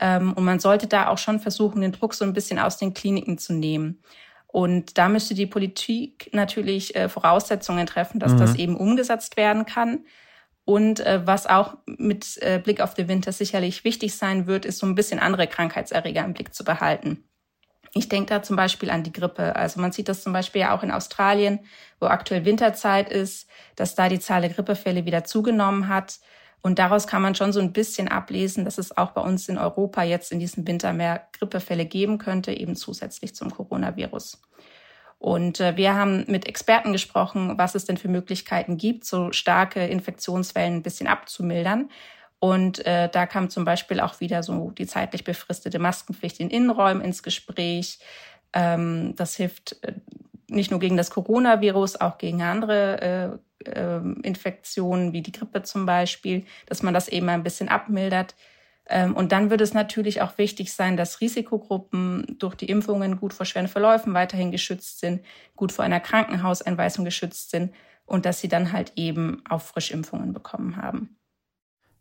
Ähm, 0.00 0.32
und 0.32 0.44
man 0.44 0.60
sollte 0.60 0.86
da 0.86 1.08
auch 1.08 1.18
schon 1.18 1.40
versuchen, 1.40 1.80
den 1.80 1.92
Druck 1.92 2.14
so 2.14 2.24
ein 2.24 2.32
bisschen 2.32 2.58
aus 2.58 2.78
den 2.78 2.94
Kliniken 2.94 3.38
zu 3.38 3.52
nehmen. 3.52 4.02
Und 4.46 4.98
da 4.98 5.08
müsste 5.08 5.34
die 5.34 5.46
Politik 5.46 6.30
natürlich 6.32 6.94
äh, 6.94 7.08
Voraussetzungen 7.08 7.86
treffen, 7.86 8.20
dass 8.20 8.32
mhm. 8.32 8.38
das 8.38 8.54
eben 8.54 8.76
umgesetzt 8.76 9.36
werden 9.36 9.66
kann. 9.66 10.04
Und 10.64 11.00
äh, 11.00 11.26
was 11.26 11.46
auch 11.46 11.76
mit 11.86 12.38
äh, 12.40 12.60
Blick 12.62 12.80
auf 12.80 12.94
den 12.94 13.08
Winter 13.08 13.32
sicherlich 13.32 13.84
wichtig 13.84 14.14
sein 14.14 14.46
wird, 14.46 14.64
ist 14.64 14.78
so 14.78 14.86
ein 14.86 14.94
bisschen 14.94 15.18
andere 15.18 15.46
Krankheitserreger 15.46 16.24
im 16.24 16.34
Blick 16.34 16.54
zu 16.54 16.64
behalten. 16.64 17.24
Ich 17.96 18.08
denke 18.08 18.34
da 18.34 18.42
zum 18.42 18.56
Beispiel 18.56 18.90
an 18.90 19.04
die 19.04 19.12
Grippe. 19.12 19.54
Also 19.54 19.80
man 19.80 19.92
sieht 19.92 20.08
das 20.08 20.24
zum 20.24 20.32
Beispiel 20.32 20.62
ja 20.62 20.76
auch 20.76 20.82
in 20.82 20.90
Australien, 20.90 21.60
wo 22.00 22.06
aktuell 22.06 22.44
Winterzeit 22.44 23.08
ist, 23.08 23.48
dass 23.76 23.94
da 23.94 24.08
die 24.08 24.18
Zahl 24.18 24.40
der 24.40 24.50
Grippefälle 24.50 25.06
wieder 25.06 25.22
zugenommen 25.22 25.88
hat. 25.88 26.18
Und 26.60 26.80
daraus 26.80 27.06
kann 27.06 27.22
man 27.22 27.36
schon 27.36 27.52
so 27.52 27.60
ein 27.60 27.72
bisschen 27.72 28.08
ablesen, 28.08 28.64
dass 28.64 28.78
es 28.78 28.96
auch 28.96 29.12
bei 29.12 29.20
uns 29.20 29.48
in 29.48 29.58
Europa 29.58 30.02
jetzt 30.02 30.32
in 30.32 30.40
diesem 30.40 30.66
Winter 30.66 30.92
mehr 30.92 31.28
Grippefälle 31.38 31.86
geben 31.86 32.18
könnte, 32.18 32.52
eben 32.52 32.74
zusätzlich 32.74 33.34
zum 33.34 33.50
Coronavirus. 33.50 34.42
Und 35.18 35.60
äh, 35.60 35.76
wir 35.76 35.94
haben 35.94 36.24
mit 36.26 36.48
Experten 36.48 36.92
gesprochen, 36.92 37.56
was 37.56 37.74
es 37.74 37.84
denn 37.84 37.96
für 37.96 38.08
Möglichkeiten 38.08 38.76
gibt, 38.76 39.04
so 39.04 39.30
starke 39.30 39.86
Infektionswellen 39.86 40.76
ein 40.76 40.82
bisschen 40.82 41.06
abzumildern. 41.06 41.90
Und 42.38 42.84
äh, 42.86 43.08
da 43.08 43.26
kam 43.26 43.48
zum 43.48 43.64
Beispiel 43.64 44.00
auch 44.00 44.20
wieder 44.20 44.42
so 44.42 44.70
die 44.70 44.86
zeitlich 44.86 45.24
befristete 45.24 45.78
Maskenpflicht 45.78 46.40
in 46.40 46.50
Innenräumen 46.50 47.02
ins 47.02 47.22
Gespräch. 47.22 47.98
Ähm, 48.52 49.14
das 49.16 49.36
hilft 49.36 49.82
äh, 49.82 49.94
nicht 50.48 50.70
nur 50.70 50.80
gegen 50.80 50.96
das 50.96 51.10
Coronavirus, 51.10 52.00
auch 52.00 52.18
gegen 52.18 52.42
andere 52.42 53.40
äh, 53.64 53.70
äh, 53.70 54.00
Infektionen 54.22 55.12
wie 55.12 55.22
die 55.22 55.32
Grippe 55.32 55.62
zum 55.62 55.86
Beispiel, 55.86 56.44
dass 56.66 56.82
man 56.82 56.94
das 56.94 57.08
eben 57.08 57.28
ein 57.28 57.42
bisschen 57.42 57.68
abmildert. 57.68 58.34
Ähm, 58.86 59.16
und 59.16 59.32
dann 59.32 59.50
wird 59.50 59.60
es 59.60 59.72
natürlich 59.72 60.20
auch 60.20 60.36
wichtig 60.36 60.72
sein, 60.72 60.96
dass 60.96 61.20
Risikogruppen 61.20 62.36
durch 62.38 62.54
die 62.54 62.68
Impfungen 62.68 63.18
gut 63.18 63.32
vor 63.32 63.46
schweren 63.46 63.68
Verläufen 63.68 64.12
weiterhin 64.14 64.50
geschützt 64.50 65.00
sind, 65.00 65.24
gut 65.56 65.72
vor 65.72 65.84
einer 65.84 66.00
Krankenhauseinweisung 66.00 67.04
geschützt 67.04 67.50
sind 67.50 67.74
und 68.04 68.26
dass 68.26 68.40
sie 68.40 68.48
dann 68.48 68.72
halt 68.72 68.92
eben 68.96 69.42
auch 69.48 69.62
Frischimpfungen 69.62 70.32
bekommen 70.34 70.76
haben. 70.76 71.16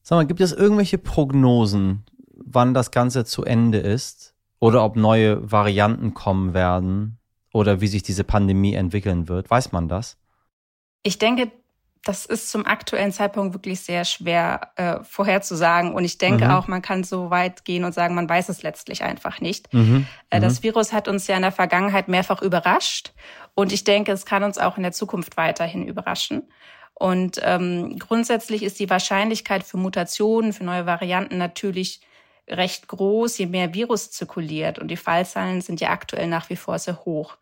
Sag 0.03 0.17
mal, 0.17 0.27
gibt 0.27 0.41
es 0.41 0.51
irgendwelche 0.51 0.98
Prognosen, 0.98 2.03
wann 2.36 2.74
das 2.74 2.91
Ganze 2.91 3.24
zu 3.24 3.45
Ende 3.45 3.79
ist? 3.79 4.36
Oder 4.60 4.83
ob 4.83 4.95
neue 4.95 5.51
Varianten 5.51 6.13
kommen 6.13 6.53
werden? 6.53 7.17
Oder 7.53 7.81
wie 7.81 7.88
sich 7.88 8.03
diese 8.03 8.24
Pandemie 8.24 8.74
entwickeln 8.74 9.27
wird? 9.27 9.50
Weiß 9.50 9.72
man 9.72 9.88
das? 9.88 10.17
Ich 11.03 11.19
denke, 11.19 11.51
das 12.03 12.25
ist 12.25 12.50
zum 12.50 12.65
aktuellen 12.65 13.13
Zeitpunkt 13.13 13.53
wirklich 13.53 13.79
sehr 13.79 14.03
schwer 14.03 14.72
äh, 14.75 14.95
vorherzusagen. 15.03 15.93
Und 15.93 16.03
ich 16.03 16.17
denke 16.17 16.45
mhm. 16.45 16.51
auch, 16.51 16.67
man 16.67 16.81
kann 16.81 17.05
so 17.05 17.29
weit 17.29 17.63
gehen 17.63 17.86
und 17.86 17.93
sagen, 17.93 18.13
man 18.13 18.27
weiß 18.27 18.50
es 18.50 18.62
letztlich 18.62 19.03
einfach 19.03 19.39
nicht. 19.39 19.74
Mhm. 19.74 20.05
Äh, 20.29 20.41
das 20.41 20.60
mhm. 20.60 20.63
Virus 20.63 20.91
hat 20.91 21.07
uns 21.07 21.27
ja 21.27 21.38
in 21.38 21.43
der 21.43 21.53
Vergangenheit 21.53 22.10
mehrfach 22.10 22.41
überrascht. 22.41 23.13
Und 23.55 23.72
ich 23.72 23.86
denke, 23.86 24.12
es 24.12 24.25
kann 24.25 24.43
uns 24.43 24.57
auch 24.57 24.75
in 24.75 24.83
der 24.83 24.91
Zukunft 24.91 25.38
weiterhin 25.38 25.88
überraschen. 25.88 26.43
Und 26.93 27.39
ähm, 27.43 27.97
grundsätzlich 28.00 28.63
ist 28.63 28.79
die 28.79 28.89
Wahrscheinlichkeit 28.89 29.63
für 29.63 29.77
Mutationen, 29.77 30.53
für 30.53 30.63
neue 30.63 30.85
Varianten 30.85 31.38
natürlich 31.38 32.01
recht 32.47 32.88
groß, 32.88 33.38
je 33.38 33.47
mehr 33.47 33.73
Virus 33.73 34.12
zirkuliert. 34.12 34.79
Und 34.79 34.89
die 34.89 34.97
Fallzahlen 34.97 35.62
sind 35.62 35.81
ja 35.81 35.89
aktuell 35.89 36.27
nach 36.27 36.50
wie 36.50 36.55
vor 36.55 36.77
sehr 36.79 37.03
hoch. 37.05 37.38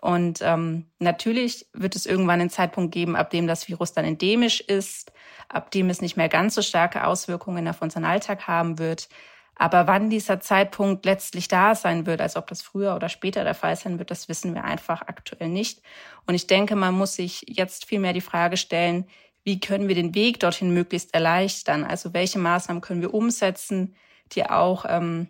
Und 0.00 0.40
ähm, 0.42 0.86
natürlich 0.98 1.66
wird 1.72 1.94
es 1.94 2.06
irgendwann 2.06 2.40
einen 2.40 2.50
Zeitpunkt 2.50 2.92
geben, 2.92 3.14
ab 3.14 3.30
dem 3.30 3.46
das 3.46 3.68
Virus 3.68 3.92
dann 3.92 4.04
endemisch 4.04 4.60
ist, 4.60 5.12
ab 5.48 5.70
dem 5.70 5.90
es 5.90 6.00
nicht 6.00 6.16
mehr 6.16 6.28
ganz 6.28 6.56
so 6.56 6.62
starke 6.62 7.06
Auswirkungen 7.06 7.68
auf 7.68 7.82
unseren 7.82 8.04
Alltag 8.04 8.48
haben 8.48 8.80
wird. 8.80 9.08
Aber 9.54 9.86
wann 9.86 10.10
dieser 10.10 10.40
Zeitpunkt 10.40 11.04
letztlich 11.04 11.46
da 11.48 11.74
sein 11.74 12.06
wird, 12.06 12.20
als 12.20 12.36
ob 12.36 12.46
das 12.46 12.62
früher 12.62 12.96
oder 12.96 13.08
später 13.08 13.44
der 13.44 13.54
Fall 13.54 13.76
sein 13.76 13.98
wird, 13.98 14.10
das 14.10 14.28
wissen 14.28 14.54
wir 14.54 14.64
einfach 14.64 15.02
aktuell 15.02 15.48
nicht. 15.48 15.82
Und 16.26 16.34
ich 16.34 16.46
denke, 16.46 16.74
man 16.74 16.94
muss 16.94 17.14
sich 17.14 17.44
jetzt 17.46 17.84
vielmehr 17.84 18.12
die 18.12 18.20
Frage 18.20 18.56
stellen, 18.56 19.06
wie 19.44 19.60
können 19.60 19.88
wir 19.88 19.94
den 19.94 20.14
Weg 20.14 20.40
dorthin 20.40 20.72
möglichst 20.72 21.14
erleichtern? 21.14 21.84
Also 21.84 22.14
welche 22.14 22.38
Maßnahmen 22.38 22.80
können 22.80 23.02
wir 23.02 23.12
umsetzen, 23.12 23.94
die 24.32 24.48
auch 24.48 24.84
ähm, 24.88 25.28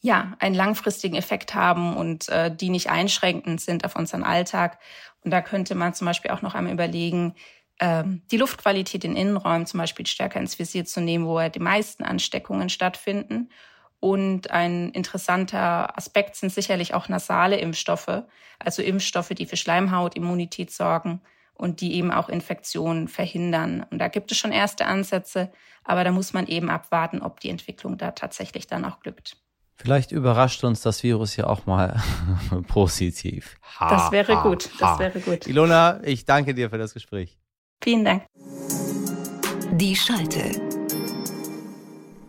ja, 0.00 0.34
einen 0.38 0.54
langfristigen 0.54 1.16
Effekt 1.16 1.54
haben 1.54 1.96
und 1.96 2.28
äh, 2.28 2.54
die 2.54 2.70
nicht 2.70 2.90
einschränkend 2.90 3.60
sind 3.60 3.84
auf 3.84 3.96
unseren 3.96 4.22
Alltag. 4.22 4.78
Und 5.22 5.30
da 5.30 5.40
könnte 5.40 5.74
man 5.74 5.94
zum 5.94 6.06
Beispiel 6.06 6.30
auch 6.30 6.42
noch 6.42 6.54
einmal 6.54 6.72
überlegen, 6.72 7.34
ähm, 7.80 8.22
die 8.30 8.36
Luftqualität 8.36 9.04
in 9.04 9.16
Innenräumen 9.16 9.66
zum 9.66 9.78
Beispiel 9.78 10.06
stärker 10.06 10.40
ins 10.40 10.58
Visier 10.58 10.84
zu 10.84 11.00
nehmen, 11.00 11.26
wo 11.26 11.40
ja 11.40 11.48
die 11.48 11.60
meisten 11.60 12.04
Ansteckungen 12.04 12.68
stattfinden. 12.68 13.50
Und 14.00 14.50
ein 14.50 14.90
interessanter 14.90 15.96
Aspekt 15.96 16.36
sind 16.36 16.52
sicherlich 16.52 16.94
auch 16.94 17.08
nasale 17.08 17.56
Impfstoffe, 17.56 18.22
also 18.58 18.82
Impfstoffe, 18.82 19.30
die 19.30 19.46
für 19.46 19.56
Schleimhautimmunität 19.56 20.70
sorgen 20.70 21.20
und 21.54 21.80
die 21.80 21.94
eben 21.94 22.10
auch 22.10 22.28
Infektionen 22.28 23.08
verhindern. 23.08 23.86
Und 23.90 23.98
da 23.98 24.08
gibt 24.08 24.30
es 24.30 24.38
schon 24.38 24.52
erste 24.52 24.86
Ansätze, 24.86 25.50
aber 25.84 26.04
da 26.04 26.10
muss 26.10 26.32
man 26.32 26.46
eben 26.46 26.68
abwarten, 26.68 27.22
ob 27.22 27.40
die 27.40 27.48
Entwicklung 27.48 27.96
da 27.96 28.10
tatsächlich 28.10 28.66
dann 28.66 28.84
auch 28.84 29.00
glückt. 29.00 29.36
Vielleicht 29.76 30.12
überrascht 30.12 30.62
uns 30.64 30.82
das 30.82 31.02
Virus 31.02 31.36
ja 31.36 31.46
auch 31.46 31.66
mal 31.66 32.00
positiv. 32.68 33.56
Ha, 33.80 33.88
das 33.88 34.12
wäre 34.12 34.36
ha, 34.36 34.42
gut, 34.42 34.70
das 34.78 34.90
ha. 34.90 34.98
wäre 34.98 35.20
gut. 35.20 35.46
Ilona, 35.46 36.00
ich 36.04 36.24
danke 36.24 36.54
dir 36.54 36.70
für 36.70 36.78
das 36.78 36.94
Gespräch. 36.94 37.38
Vielen 37.82 38.04
Dank. 38.04 38.24
Die 39.72 39.96
Schalte. 39.96 40.74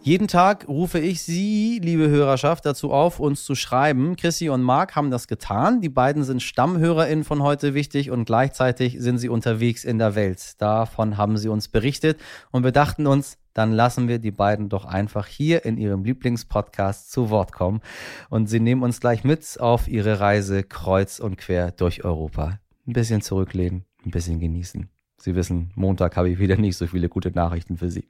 Jeden 0.05 0.27
Tag 0.27 0.67
rufe 0.67 0.99
ich 0.99 1.23
Sie, 1.23 1.79
liebe 1.83 2.07
Hörerschaft, 2.09 2.63
dazu 2.67 2.91
auf, 2.91 3.19
uns 3.19 3.43
zu 3.43 3.55
schreiben. 3.55 4.15
Chrissy 4.15 4.49
und 4.49 4.61
Marc 4.61 4.95
haben 4.95 5.09
das 5.09 5.27
getan. 5.27 5.81
Die 5.81 5.89
beiden 5.89 6.23
sind 6.23 6.43
StammhörerInnen 6.43 7.23
von 7.23 7.41
heute 7.41 7.73
wichtig 7.73 8.11
und 8.11 8.25
gleichzeitig 8.25 8.97
sind 8.99 9.17
sie 9.17 9.29
unterwegs 9.29 9.83
in 9.83 9.97
der 9.97 10.13
Welt. 10.13 10.61
Davon 10.61 11.17
haben 11.17 11.37
sie 11.37 11.49
uns 11.49 11.69
berichtet 11.69 12.19
und 12.51 12.63
wir 12.63 12.71
dachten 12.71 13.07
uns, 13.07 13.39
dann 13.55 13.71
lassen 13.71 14.07
wir 14.07 14.19
die 14.19 14.29
beiden 14.29 14.69
doch 14.69 14.85
einfach 14.85 15.25
hier 15.25 15.65
in 15.65 15.77
ihrem 15.77 16.03
Lieblingspodcast 16.03 17.11
zu 17.11 17.31
Wort 17.31 17.51
kommen. 17.51 17.81
Und 18.29 18.45
sie 18.45 18.59
nehmen 18.59 18.83
uns 18.83 18.99
gleich 18.99 19.23
mit 19.23 19.59
auf 19.59 19.87
ihre 19.87 20.19
Reise 20.19 20.61
kreuz 20.61 21.19
und 21.19 21.37
quer 21.37 21.71
durch 21.71 22.05
Europa. 22.05 22.59
Ein 22.85 22.93
bisschen 22.93 23.21
zurücklehnen, 23.21 23.85
ein 24.05 24.11
bisschen 24.11 24.39
genießen. 24.39 24.87
Sie 25.25 25.33
wissen, 25.33 25.71
Montag 25.73 26.17
habe 26.17 26.29
ich 26.29 26.37
wieder 26.37 26.55
nicht 26.55 26.77
so 26.77 26.85
viele 26.85 27.09
gute 27.09 27.31
Nachrichten 27.31 27.77
für 27.77 27.89
Sie. 27.89 28.07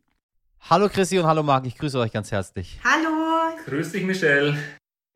Hallo 0.69 0.89
Chrissy 0.89 1.17
und 1.17 1.25
hallo 1.25 1.43
Marc, 1.43 1.65
ich 1.65 1.77
grüße 1.77 1.97
euch 1.97 2.11
ganz 2.11 2.29
herzlich. 2.29 2.77
Hallo. 2.83 3.55
Grüß 3.67 3.93
dich, 3.93 4.03
Michelle. 4.03 4.57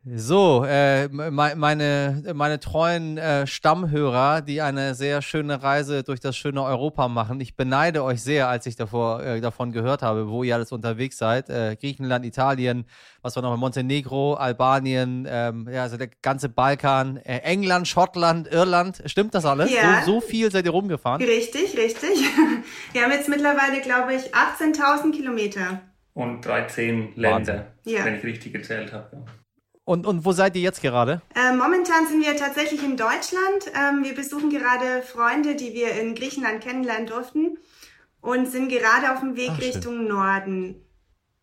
So, 0.02 0.64
äh, 0.66 1.08
meine, 1.08 2.22
meine 2.32 2.58
treuen 2.58 3.18
äh, 3.18 3.46
Stammhörer, 3.46 4.40
die 4.40 4.62
eine 4.62 4.94
sehr 4.94 5.20
schöne 5.20 5.62
Reise 5.62 6.02
durch 6.02 6.20
das 6.20 6.38
schöne 6.38 6.62
Europa 6.62 7.06
machen. 7.08 7.38
Ich 7.42 7.54
beneide 7.54 8.02
euch 8.02 8.22
sehr, 8.22 8.48
als 8.48 8.64
ich 8.64 8.76
davor, 8.76 9.22
äh, 9.22 9.42
davon 9.42 9.72
gehört 9.72 10.00
habe, 10.00 10.30
wo 10.30 10.42
ihr 10.42 10.54
alles 10.54 10.72
unterwegs 10.72 11.18
seid. 11.18 11.50
Äh, 11.50 11.76
Griechenland, 11.78 12.24
Italien, 12.24 12.86
was 13.20 13.36
war 13.36 13.42
noch 13.42 13.54
Montenegro, 13.58 14.34
Albanien, 14.34 15.28
ähm, 15.30 15.68
ja, 15.70 15.82
also 15.82 15.98
der 15.98 16.08
ganze 16.22 16.48
Balkan, 16.48 17.18
äh, 17.18 17.40
England, 17.40 17.86
Schottland, 17.86 18.50
Irland. 18.50 19.02
Stimmt 19.04 19.34
das 19.34 19.44
alles? 19.44 19.70
Ja. 19.70 20.02
So, 20.06 20.14
so 20.14 20.20
viel 20.22 20.50
seid 20.50 20.64
ihr 20.64 20.70
rumgefahren? 20.70 21.20
Richtig, 21.20 21.76
richtig. 21.76 22.08
Wir 22.92 23.02
haben 23.02 23.12
jetzt 23.12 23.28
mittlerweile, 23.28 23.82
glaube 23.82 24.14
ich, 24.14 24.34
18.000 24.34 25.12
Kilometer. 25.14 25.82
Und 26.14 26.44
13 26.44 27.16
Länder, 27.16 27.66
ja. 27.84 28.02
wenn 28.04 28.16
ich 28.16 28.24
richtig 28.24 28.54
gezählt 28.54 28.94
habe. 28.94 29.08
Ja. 29.12 29.24
Und, 29.90 30.06
und 30.06 30.24
wo 30.24 30.30
seid 30.30 30.54
ihr 30.54 30.62
jetzt 30.62 30.82
gerade? 30.82 31.20
Äh, 31.34 31.52
momentan 31.52 32.06
sind 32.06 32.24
wir 32.24 32.36
tatsächlich 32.36 32.84
in 32.84 32.96
Deutschland. 32.96 33.72
Ähm, 33.74 34.04
wir 34.04 34.14
besuchen 34.14 34.48
gerade 34.48 35.02
Freunde, 35.02 35.56
die 35.56 35.74
wir 35.74 36.00
in 36.00 36.14
Griechenland 36.14 36.62
kennenlernen 36.62 37.08
durften 37.08 37.58
und 38.20 38.46
sind 38.46 38.68
gerade 38.68 39.12
auf 39.12 39.18
dem 39.18 39.34
Weg 39.34 39.50
Ach, 39.50 39.60
Richtung 39.60 40.06
Norden. 40.06 40.76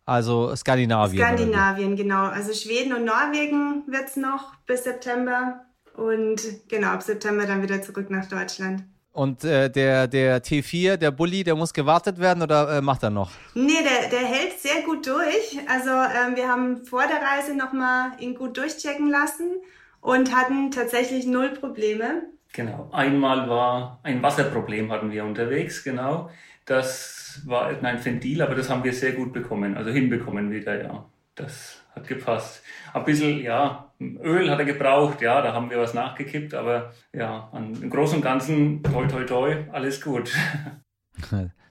Also 0.06 0.56
Skandinavien. 0.56 1.22
Skandinavien, 1.22 1.94
genau. 1.94 2.24
Also 2.24 2.54
Schweden 2.54 2.94
und 2.94 3.04
Norwegen 3.04 3.82
wird 3.86 4.08
es 4.08 4.16
noch 4.16 4.56
bis 4.64 4.84
September. 4.84 5.66
Und 5.94 6.40
genau, 6.70 6.88
ab 6.88 7.02
September 7.02 7.44
dann 7.44 7.62
wieder 7.62 7.82
zurück 7.82 8.08
nach 8.08 8.30
Deutschland. 8.30 8.82
Und 9.18 9.42
äh, 9.42 9.68
der, 9.68 10.06
der 10.06 10.40
T4, 10.40 10.96
der 10.96 11.10
Bulli, 11.10 11.42
der 11.42 11.56
muss 11.56 11.74
gewartet 11.74 12.20
werden 12.20 12.40
oder 12.40 12.76
äh, 12.76 12.80
macht 12.80 13.02
er 13.02 13.10
noch? 13.10 13.32
Nee, 13.52 13.82
der, 13.82 14.08
der 14.10 14.24
hält 14.28 14.60
sehr 14.60 14.82
gut 14.82 15.08
durch. 15.08 15.58
Also 15.68 15.90
ähm, 15.90 16.36
wir 16.36 16.46
haben 16.46 16.84
vor 16.84 17.02
der 17.02 17.20
Reise 17.20 17.56
nochmal 17.56 18.12
ihn 18.20 18.36
gut 18.36 18.56
durchchecken 18.56 19.10
lassen 19.10 19.56
und 20.00 20.32
hatten 20.32 20.70
tatsächlich 20.70 21.26
null 21.26 21.48
Probleme. 21.48 22.28
Genau. 22.52 22.90
Einmal 22.92 23.50
war 23.50 23.98
ein 24.04 24.22
Wasserproblem 24.22 24.92
hatten 24.92 25.10
wir 25.10 25.24
unterwegs, 25.24 25.82
genau. 25.82 26.30
Das 26.64 27.42
war 27.44 27.66
ein 27.66 28.04
Ventil, 28.04 28.40
aber 28.40 28.54
das 28.54 28.70
haben 28.70 28.84
wir 28.84 28.92
sehr 28.92 29.14
gut 29.14 29.32
bekommen, 29.32 29.76
also 29.76 29.90
hinbekommen 29.90 30.52
wieder, 30.52 30.80
ja. 30.80 31.04
Das 31.38 31.82
hat 31.94 32.08
gepasst. 32.08 32.62
Ein 32.92 33.04
bisschen, 33.04 33.40
ja, 33.40 33.92
Öl 34.00 34.50
hat 34.50 34.58
er 34.58 34.64
gebraucht, 34.64 35.20
ja, 35.20 35.40
da 35.40 35.52
haben 35.52 35.70
wir 35.70 35.78
was 35.78 35.94
nachgekippt, 35.94 36.52
aber 36.52 36.92
ja, 37.12 37.50
im 37.54 37.88
Großen 37.90 38.16
und 38.16 38.22
Ganzen, 38.22 38.82
toi, 38.82 39.06
toi, 39.06 39.24
toi, 39.24 39.64
alles 39.72 40.00
gut. 40.00 40.32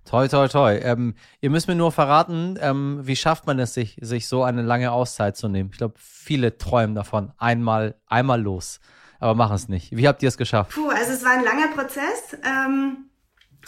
Toi, 0.10 0.30
toi, 0.30 0.47
toi. 0.47 0.77
Ähm, 0.77 1.15
ihr 1.41 1.49
müsst 1.49 1.67
mir 1.67 1.75
nur 1.75 1.91
verraten, 1.91 2.58
ähm, 2.62 3.01
wie 3.03 3.17
schafft 3.17 3.45
man 3.45 3.60
es, 3.60 3.73
sich, 3.73 3.97
sich 3.99 4.30
so 4.30 4.43
eine 4.43 4.62
lange 4.62 4.93
Auszeit 4.93 5.36
zu 5.36 5.49
nehmen? 5.49 5.71
Ich 5.73 5.77
glaube, 5.77 5.95
viele 5.97 6.58
träumen 6.58 6.95
davon. 6.95 7.34
Einmal, 7.38 7.95
einmal 8.08 8.41
los. 8.41 8.80
aber 9.19 9.36
machen 9.36 9.56
es 9.58 9.67
nicht. 9.67 9.95
Wie 9.95 10.08
habt 10.08 10.23
ihr 10.23 10.30
es 10.30 10.38
geschafft? 10.38 10.75
Puh, 10.75 10.88
also 10.89 11.12
es 11.12 11.25
war 11.25 11.32
ein 11.32 11.43
langer 11.43 11.67
Prozess. 11.75 12.38
Ähm, 12.45 13.10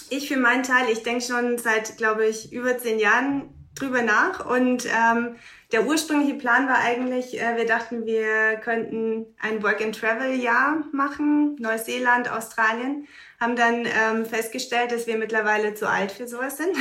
ich 0.09 0.29
für 0.29 0.37
meinen 0.37 0.63
Teil, 0.63 0.87
ich 0.89 1.03
denke 1.03 1.25
schon 1.25 1.57
seit, 1.57 1.97
glaube 1.97 2.25
ich, 2.25 2.53
über 2.53 2.77
zehn 2.77 2.99
Jahren 2.99 3.58
drüber 3.75 4.01
nach 4.01 4.45
und 4.45 4.85
ähm, 4.85 5.35
der 5.71 5.85
ursprüngliche 5.85 6.33
Plan 6.33 6.67
war 6.67 6.79
eigentlich, 6.79 7.39
äh, 7.39 7.55
wir 7.55 7.65
dachten, 7.65 8.05
wir 8.05 8.55
könnten 8.57 9.27
ein 9.39 9.61
Work-and-Travel-Jahr 9.61 10.83
machen, 10.91 11.55
Neuseeland, 11.59 12.31
Australien, 12.31 13.07
haben 13.39 13.55
dann 13.55 13.85
ähm, 13.85 14.25
festgestellt, 14.25 14.91
dass 14.91 15.07
wir 15.07 15.17
mittlerweile 15.17 15.75
zu 15.75 15.87
alt 15.87 16.11
für 16.11 16.27
sowas 16.27 16.57
sind, 16.57 16.75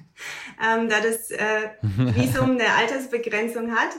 ähm, 0.64 0.88
da 0.88 1.00
das 1.00 1.30
äh, 1.30 1.70
Visum 1.82 2.52
eine 2.52 2.72
Altersbegrenzung 2.78 3.72
hat. 3.74 3.90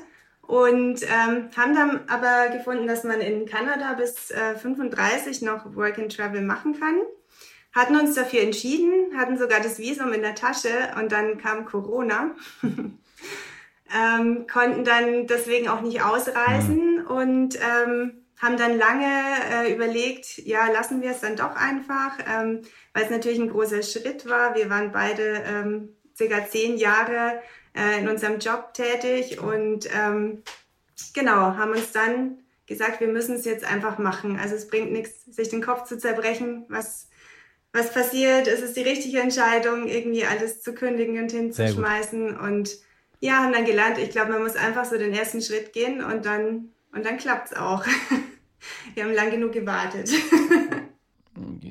Und 0.41 1.03
ähm, 1.03 1.49
haben 1.55 1.75
dann 1.75 1.99
aber 2.07 2.49
gefunden, 2.51 2.87
dass 2.87 3.03
man 3.03 3.21
in 3.21 3.45
Kanada 3.45 3.93
bis 3.93 4.31
äh, 4.31 4.55
35 4.55 5.43
noch 5.43 5.75
Work 5.75 5.99
and 5.99 6.15
Travel 6.15 6.41
machen 6.41 6.79
kann. 6.79 6.95
Hatten 7.71 7.95
uns 7.95 8.15
dafür 8.15 8.41
entschieden, 8.41 9.17
hatten 9.17 9.37
sogar 9.37 9.59
das 9.59 9.77
Visum 9.77 10.11
in 10.13 10.21
der 10.21 10.35
Tasche 10.35 10.69
und 10.99 11.11
dann 11.11 11.37
kam 11.37 11.65
Corona. 11.65 12.31
ähm, 12.63 14.47
konnten 14.47 14.83
dann 14.83 15.27
deswegen 15.27 15.67
auch 15.67 15.81
nicht 15.81 16.01
ausreisen 16.01 17.01
mhm. 17.01 17.07
und 17.07 17.55
ähm, 17.55 18.25
haben 18.37 18.57
dann 18.57 18.77
lange 18.77 19.05
äh, 19.51 19.73
überlegt, 19.73 20.37
ja, 20.39 20.71
lassen 20.71 21.01
wir 21.01 21.11
es 21.11 21.19
dann 21.19 21.35
doch 21.35 21.55
einfach, 21.55 22.17
ähm, 22.27 22.61
weil 22.93 23.03
es 23.03 23.09
natürlich 23.09 23.39
ein 23.39 23.49
großer 23.49 23.83
Schritt 23.83 24.27
war. 24.27 24.55
Wir 24.55 24.69
waren 24.69 24.91
beide 24.91 25.43
ähm, 25.45 25.89
circa 26.15 26.47
zehn 26.47 26.77
Jahre 26.77 27.41
äh, 27.75 27.99
in 27.99 28.07
unserem 28.07 28.39
Job 28.39 28.73
tätig 28.73 29.39
und 29.39 29.89
ähm, 29.93 30.43
genau, 31.13 31.55
haben 31.57 31.71
uns 31.71 31.91
dann 31.91 32.39
gesagt, 32.65 33.01
wir 33.01 33.07
müssen 33.07 33.35
es 33.35 33.45
jetzt 33.45 33.65
einfach 33.65 33.97
machen. 33.97 34.39
Also 34.39 34.55
es 34.55 34.67
bringt 34.67 34.91
nichts, 34.91 35.25
sich 35.25 35.49
den 35.49 35.61
Kopf 35.61 35.83
zu 35.83 35.97
zerbrechen, 35.97 36.65
was, 36.69 37.09
was 37.73 37.93
passiert. 37.93 38.47
Es 38.47 38.61
ist 38.61 38.75
die 38.75 38.81
richtige 38.81 39.19
Entscheidung, 39.19 39.87
irgendwie 39.87 40.25
alles 40.25 40.61
zu 40.61 40.73
kündigen 40.73 41.21
und 41.21 41.31
hinzuschmeißen. 41.31 42.37
Und 42.37 42.77
ja, 43.19 43.43
haben 43.43 43.53
dann 43.53 43.65
gelernt, 43.65 43.97
ich 43.97 44.11
glaube, 44.11 44.31
man 44.31 44.43
muss 44.43 44.55
einfach 44.55 44.85
so 44.85 44.97
den 44.97 45.13
ersten 45.13 45.41
Schritt 45.41 45.73
gehen 45.73 46.03
und 46.03 46.25
dann, 46.25 46.69
und 46.93 47.05
dann 47.05 47.17
klappt's 47.17 47.53
auch. 47.53 47.85
wir 48.95 49.03
haben 49.03 49.13
lang 49.13 49.31
genug 49.31 49.51
gewartet. 49.51 50.09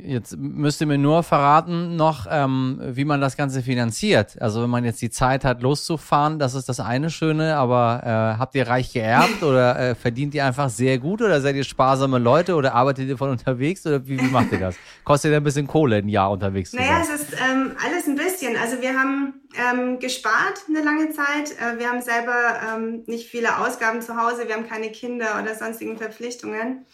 Jetzt 0.05 0.37
müsst 0.37 0.81
ihr 0.81 0.87
mir 0.87 0.99
nur 0.99 1.23
verraten 1.23 1.97
noch, 1.97 2.27
ähm, 2.31 2.81
wie 2.81 3.05
man 3.05 3.21
das 3.21 3.37
Ganze 3.37 3.63
finanziert. 3.63 4.41
Also 4.41 4.63
wenn 4.63 4.71
man 4.71 4.85
jetzt 4.85 5.01
die 5.03 5.11
Zeit 5.11 5.45
hat, 5.45 5.63
loszufahren, 5.63 6.39
das 6.39 6.55
ist 6.55 6.69
das 6.69 6.81
eine 6.81 7.11
Schöne, 7.11 7.57
aber 7.57 8.03
äh, 8.05 8.39
habt 8.39 8.55
ihr 8.55 8.69
reich 8.69 8.93
geerbt 8.93 9.43
oder 9.43 9.79
äh, 9.79 9.95
verdient 9.95 10.35
ihr 10.35 10.45
einfach 10.45 10.71
sehr 10.71 10.99
gut 10.99 11.23
oder 11.23 11.41
seid 11.41 11.57
ihr 11.57 11.65
sparsame 11.65 12.19
Leute 12.19 12.55
oder 12.55 12.75
arbeitet 12.75 13.09
ihr 13.09 13.19
von 13.19 13.31
unterwegs 13.31 13.87
oder 13.87 14.07
wie, 14.07 14.21
wie 14.21 14.31
macht 14.31 14.53
ihr 14.53 14.61
das? 14.61 14.77
Kostet 15.05 15.33
ihr 15.33 15.37
ein 15.37 15.45
bisschen 15.45 15.67
Kohle 15.67 15.97
ein 15.97 16.09
Jahr 16.09 16.31
unterwegs 16.31 16.73
Naja, 16.73 17.01
es 17.03 17.11
ist 17.11 17.33
ähm, 17.33 17.73
alles 17.85 18.07
ein 18.07 18.17
bisschen. 18.17 18.57
Also 18.57 18.81
wir 18.81 18.99
haben 18.99 19.35
ähm, 19.57 19.99
gespart 19.99 20.63
eine 20.69 20.83
lange 20.83 21.11
Zeit. 21.11 21.53
Äh, 21.59 21.79
wir 21.79 21.89
haben 21.89 22.03
selber 22.03 22.59
ähm, 22.75 23.03
nicht 23.07 23.29
viele 23.29 23.59
Ausgaben 23.59 24.03
zu 24.03 24.17
Hause, 24.17 24.47
wir 24.47 24.55
haben 24.55 24.69
keine 24.69 24.91
Kinder 24.91 25.41
oder 25.43 25.55
sonstigen 25.55 25.97
Verpflichtungen 25.97 26.85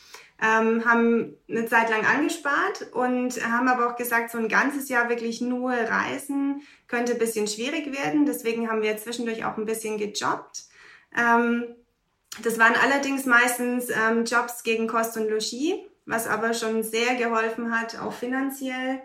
ähm, 0.45 0.85
haben 0.85 1.37
eine 1.49 1.67
Zeit 1.67 1.89
lang 1.89 2.05
angespart 2.05 2.93
und 2.93 3.43
haben 3.51 3.69
aber 3.69 3.89
auch 3.89 3.97
gesagt, 3.97 4.31
so 4.31 4.39
ein 4.39 4.49
ganzes 4.49 4.89
Jahr 4.89 5.09
wirklich 5.09 5.41
nur 5.41 5.73
reisen 5.73 6.63
könnte 6.87 7.13
ein 7.13 7.19
bisschen 7.19 7.47
schwierig 7.47 7.93
werden. 7.97 8.27
Deswegen 8.27 8.69
haben 8.69 8.83
wir 8.83 8.97
zwischendurch 8.99 9.45
auch 9.45 9.57
ein 9.57 9.65
bisschen 9.65 9.97
gejobbt. 9.97 10.65
Ähm, 11.17 11.65
das 12.43 12.59
waren 12.59 12.75
allerdings 12.75 13.25
meistens 13.27 13.89
ähm, 13.91 14.25
Jobs 14.25 14.65
gegen 14.65 14.87
Kost 14.87 15.17
und 15.17 15.31
Logis, 15.31 15.77
was 16.05 16.27
aber 16.27 16.53
schon 16.53 16.83
sehr 16.83 17.15
geholfen 17.15 17.79
hat, 17.79 17.99
auch 18.01 18.13
finanziell. 18.13 19.01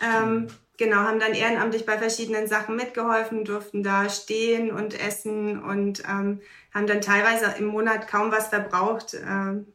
Ähm, 0.00 0.48
genau, 0.78 0.96
haben 0.96 1.20
dann 1.20 1.34
ehrenamtlich 1.34 1.84
bei 1.86 1.98
verschiedenen 1.98 2.48
Sachen 2.48 2.74
mitgeholfen, 2.74 3.44
durften 3.44 3.82
da 3.82 4.08
stehen 4.08 4.72
und 4.72 4.98
essen 4.98 5.62
und 5.62 6.02
ähm, 6.08 6.40
haben 6.74 6.86
dann 6.86 7.02
teilweise 7.02 7.54
im 7.58 7.66
Monat 7.66 8.08
kaum 8.08 8.32
was 8.32 8.48
verbraucht. 8.48 9.14
Ähm, 9.14 9.66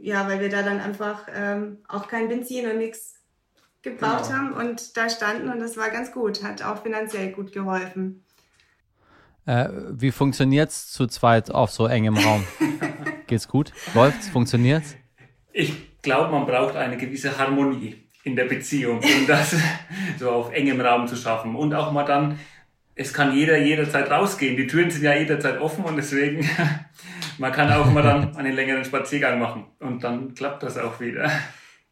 ja, 0.00 0.28
weil 0.28 0.40
wir 0.40 0.48
da 0.48 0.62
dann 0.62 0.80
einfach 0.80 1.26
ähm, 1.34 1.78
auch 1.88 2.08
kein 2.08 2.28
Benzin 2.28 2.70
und 2.70 2.78
nichts 2.78 3.14
gebraucht 3.82 4.28
genau. 4.28 4.38
haben 4.38 4.52
und 4.52 4.96
da 4.96 5.08
standen 5.08 5.48
und 5.48 5.60
das 5.60 5.76
war 5.76 5.90
ganz 5.90 6.12
gut, 6.12 6.42
hat 6.42 6.62
auch 6.62 6.82
finanziell 6.82 7.32
gut 7.32 7.52
geholfen. 7.52 8.22
Äh, 9.46 9.68
wie 9.92 10.08
es 10.08 10.92
zu 10.92 11.06
zweit 11.06 11.50
auf 11.50 11.70
so 11.70 11.86
engem 11.86 12.16
Raum? 12.16 12.46
Geht's 13.26 13.48
gut? 13.48 13.72
Läuft's? 13.94 14.28
Funktioniert's? 14.28 14.96
Ich 15.52 16.02
glaube, 16.02 16.30
man 16.30 16.46
braucht 16.46 16.76
eine 16.76 16.96
gewisse 16.96 17.38
Harmonie 17.38 17.96
in 18.22 18.36
der 18.36 18.44
Beziehung, 18.44 18.98
um 18.98 19.26
das 19.26 19.56
so 20.18 20.30
auf 20.30 20.52
engem 20.52 20.80
Raum 20.80 21.08
zu 21.08 21.16
schaffen. 21.16 21.56
Und 21.56 21.74
auch 21.74 21.90
mal 21.90 22.04
dann, 22.04 22.38
es 22.94 23.14
kann 23.14 23.34
jeder 23.34 23.56
jederzeit 23.56 24.10
rausgehen. 24.10 24.56
Die 24.56 24.66
Türen 24.66 24.90
sind 24.90 25.02
ja 25.02 25.14
jederzeit 25.14 25.60
offen 25.60 25.84
und 25.84 25.96
deswegen 25.96 26.48
man 27.40 27.52
kann 27.52 27.72
auch 27.72 27.90
mal 27.90 28.02
dann 28.02 28.36
einen 28.36 28.54
längeren 28.54 28.84
Spaziergang 28.84 29.38
machen 29.38 29.66
und 29.80 30.04
dann 30.04 30.34
klappt 30.34 30.62
das 30.62 30.76
auch 30.76 31.00
wieder. 31.00 31.30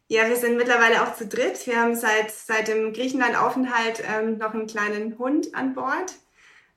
Ja, 0.07 0.27
wir 0.27 0.35
sind 0.35 0.57
mittlerweile 0.57 1.03
auch 1.03 1.15
zu 1.15 1.27
dritt. 1.27 1.65
Wir 1.67 1.79
haben 1.79 1.95
seit, 1.95 2.31
seit 2.31 2.67
dem 2.67 2.93
Griechenland-Aufenthalt 2.93 4.03
ähm, 4.07 4.37
noch 4.37 4.53
einen 4.53 4.67
kleinen 4.67 5.17
Hund 5.19 5.53
an 5.53 5.73
Bord. 5.73 6.13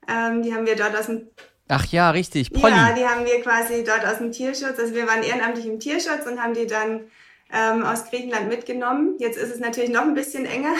Ähm, 0.07 0.43
die 0.43 0.53
haben 0.53 0.65
wir 0.65 0.75
dort 0.75 0.95
aus 0.95 1.07
dem 1.07 1.29
Ach 1.67 1.85
ja, 1.85 2.11
richtig, 2.11 2.51
Polly. 2.51 2.75
Ja, 2.75 2.93
die 2.93 3.05
haben 3.05 3.25
wir 3.25 3.41
quasi 3.41 3.83
dort 3.83 4.05
aus 4.05 4.17
dem 4.17 4.31
Tierschutz. 4.31 4.77
Also 4.77 4.93
wir 4.93 5.07
waren 5.07 5.23
ehrenamtlich 5.23 5.65
im 5.65 5.79
Tierschutz 5.79 6.27
und 6.29 6.41
haben 6.41 6.53
die 6.53 6.67
dann 6.67 7.01
ähm, 7.51 7.83
aus 7.83 8.09
Griechenland 8.09 8.49
mitgenommen. 8.49 9.15
Jetzt 9.19 9.37
ist 9.37 9.51
es 9.51 9.59
natürlich 9.59 9.89
noch 9.89 10.01
ein 10.01 10.13
bisschen 10.13 10.45
enger. 10.45 10.73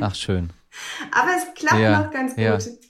Ach, 0.00 0.14
schön. 0.14 0.50
Aber 1.10 1.30
es 1.36 1.54
klappt 1.54 1.80
ja, 1.80 2.02
noch 2.02 2.10
ganz 2.10 2.34
gut. 2.34 2.44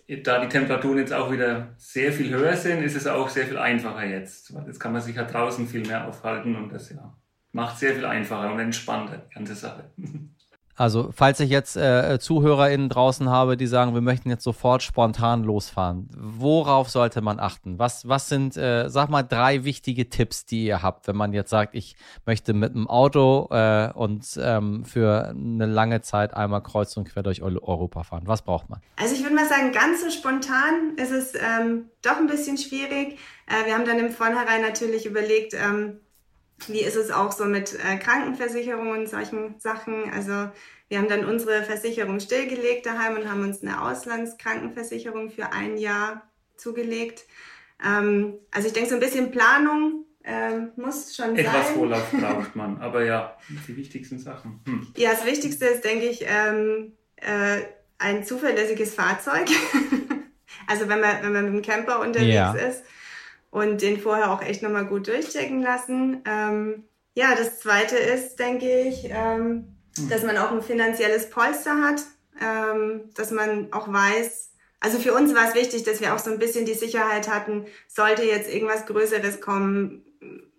Ja. 0.06 0.16
Da 0.22 0.40
die 0.40 0.48
Temperaturen 0.48 0.98
jetzt 0.98 1.12
auch 1.12 1.30
wieder 1.32 1.74
sehr 1.78 2.12
viel 2.12 2.32
höher 2.34 2.56
sind, 2.56 2.82
ist 2.82 2.96
es 2.96 3.06
auch 3.06 3.28
sehr 3.28 3.46
viel 3.46 3.58
einfacher 3.58 4.04
jetzt. 4.04 4.52
Jetzt 4.66 4.78
kann 4.78 4.92
man 4.92 5.02
sich 5.02 5.16
ja 5.16 5.24
draußen 5.24 5.66
viel 5.66 5.86
mehr 5.86 6.06
aufhalten 6.06 6.54
und 6.56 6.72
das 6.72 6.90
ja 6.90 7.16
macht 7.56 7.78
sehr 7.78 7.94
viel 7.94 8.04
einfacher 8.04 8.52
und 8.52 8.60
entspannter 8.60 9.16
die 9.16 9.34
ganze 9.34 9.54
Sache. 9.54 9.90
Also, 10.76 11.10
falls 11.10 11.40
ich 11.40 11.48
jetzt 11.48 11.76
äh, 11.76 12.18
ZuhörerInnen 12.20 12.90
draußen 12.90 13.30
habe, 13.30 13.56
die 13.56 13.66
sagen, 13.66 13.94
wir 13.94 14.02
möchten 14.02 14.28
jetzt 14.28 14.44
sofort 14.44 14.82
spontan 14.82 15.42
losfahren, 15.42 16.10
worauf 16.14 16.90
sollte 16.90 17.22
man 17.22 17.40
achten? 17.40 17.78
Was, 17.78 18.06
was 18.06 18.28
sind, 18.28 18.58
äh, 18.58 18.90
sag 18.90 19.08
mal, 19.08 19.22
drei 19.22 19.64
wichtige 19.64 20.10
Tipps, 20.10 20.44
die 20.44 20.66
ihr 20.66 20.82
habt, 20.82 21.08
wenn 21.08 21.16
man 21.16 21.32
jetzt 21.32 21.48
sagt, 21.48 21.74
ich 21.74 21.96
möchte 22.26 22.52
mit 22.52 22.74
dem 22.74 22.88
Auto 22.88 23.48
äh, 23.50 23.90
und 23.94 24.26
ähm, 24.38 24.84
für 24.84 25.28
eine 25.28 25.64
lange 25.64 26.02
Zeit 26.02 26.34
einmal 26.34 26.62
kreuz 26.62 26.94
und 26.98 27.08
quer 27.08 27.22
durch 27.22 27.40
Europa 27.40 28.02
fahren? 28.02 28.24
Was 28.26 28.42
braucht 28.42 28.68
man? 28.68 28.80
Also, 28.96 29.14
ich 29.14 29.22
würde 29.22 29.34
mal 29.34 29.48
sagen, 29.48 29.72
ganz 29.72 30.02
so 30.02 30.10
spontan 30.10 30.92
ist 30.96 31.10
es 31.10 31.32
ähm, 31.34 31.86
doch 32.02 32.18
ein 32.18 32.26
bisschen 32.26 32.58
schwierig. 32.58 33.18
Äh, 33.46 33.64
wir 33.64 33.74
haben 33.74 33.86
dann 33.86 33.98
im 33.98 34.10
Vornherein 34.10 34.60
natürlich 34.60 35.06
überlegt, 35.06 35.54
ähm, 35.54 36.00
wie 36.68 36.80
ist 36.80 36.96
es 36.96 37.10
auch 37.10 37.32
so 37.32 37.44
mit 37.44 37.74
äh, 37.74 37.96
Krankenversicherungen 37.96 38.98
und 38.98 39.08
solchen 39.08 39.58
Sachen? 39.58 40.10
Also 40.12 40.50
wir 40.88 40.98
haben 40.98 41.08
dann 41.08 41.24
unsere 41.24 41.62
Versicherung 41.62 42.20
stillgelegt 42.20 42.86
daheim 42.86 43.16
und 43.16 43.30
haben 43.30 43.42
uns 43.42 43.62
eine 43.62 43.82
Auslandskrankenversicherung 43.82 45.30
für 45.30 45.52
ein 45.52 45.76
Jahr 45.76 46.22
zugelegt. 46.56 47.24
Ähm, 47.84 48.34
also 48.50 48.68
ich 48.68 48.72
denke, 48.72 48.88
so 48.88 48.94
ein 48.94 49.00
bisschen 49.00 49.30
Planung 49.30 50.04
ähm, 50.24 50.72
muss 50.76 51.14
schon 51.14 51.36
Etwas 51.36 51.52
sein. 51.52 51.62
Etwas 51.62 51.70
Vorlauf 51.72 52.10
braucht 52.10 52.56
man, 52.56 52.80
aber 52.80 53.04
ja, 53.04 53.36
die 53.68 53.76
wichtigsten 53.76 54.18
Sachen. 54.18 54.60
Hm. 54.66 54.92
Ja, 54.96 55.10
das 55.10 55.26
Wichtigste 55.26 55.66
ist, 55.66 55.84
denke 55.84 56.06
ich, 56.06 56.24
ähm, 56.26 56.92
äh, 57.16 57.60
ein 57.98 58.24
zuverlässiges 58.24 58.94
Fahrzeug. 58.94 59.48
also 60.66 60.88
wenn 60.88 61.00
man, 61.00 61.22
wenn 61.22 61.32
man 61.32 61.44
mit 61.44 61.54
dem 61.54 61.62
Camper 61.62 62.00
unterwegs 62.00 62.34
ja. 62.34 62.52
ist 62.54 62.82
und 63.56 63.80
den 63.80 63.98
vorher 63.98 64.32
auch 64.32 64.42
echt 64.42 64.60
nochmal 64.60 64.84
gut 64.84 65.08
durchchecken 65.08 65.62
lassen. 65.62 66.22
Ähm, 66.26 66.84
ja, 67.14 67.34
das 67.34 67.58
zweite 67.58 67.96
ist, 67.96 68.36
denke 68.36 68.82
ich, 68.82 69.08
ähm, 69.08 69.78
mhm. 69.96 70.10
dass 70.10 70.24
man 70.24 70.36
auch 70.36 70.52
ein 70.52 70.60
finanzielles 70.60 71.30
Polster 71.30 71.80
hat, 71.80 72.02
ähm, 72.38 73.08
dass 73.14 73.30
man 73.30 73.72
auch 73.72 73.90
weiß, 73.90 74.50
also 74.80 74.98
für 74.98 75.14
uns 75.14 75.34
war 75.34 75.48
es 75.48 75.54
wichtig, 75.54 75.84
dass 75.84 76.02
wir 76.02 76.14
auch 76.14 76.18
so 76.18 76.30
ein 76.30 76.38
bisschen 76.38 76.66
die 76.66 76.74
Sicherheit 76.74 77.30
hatten, 77.30 77.64
sollte 77.88 78.24
jetzt 78.24 78.52
irgendwas 78.52 78.84
Größeres 78.84 79.40
kommen, 79.40 80.04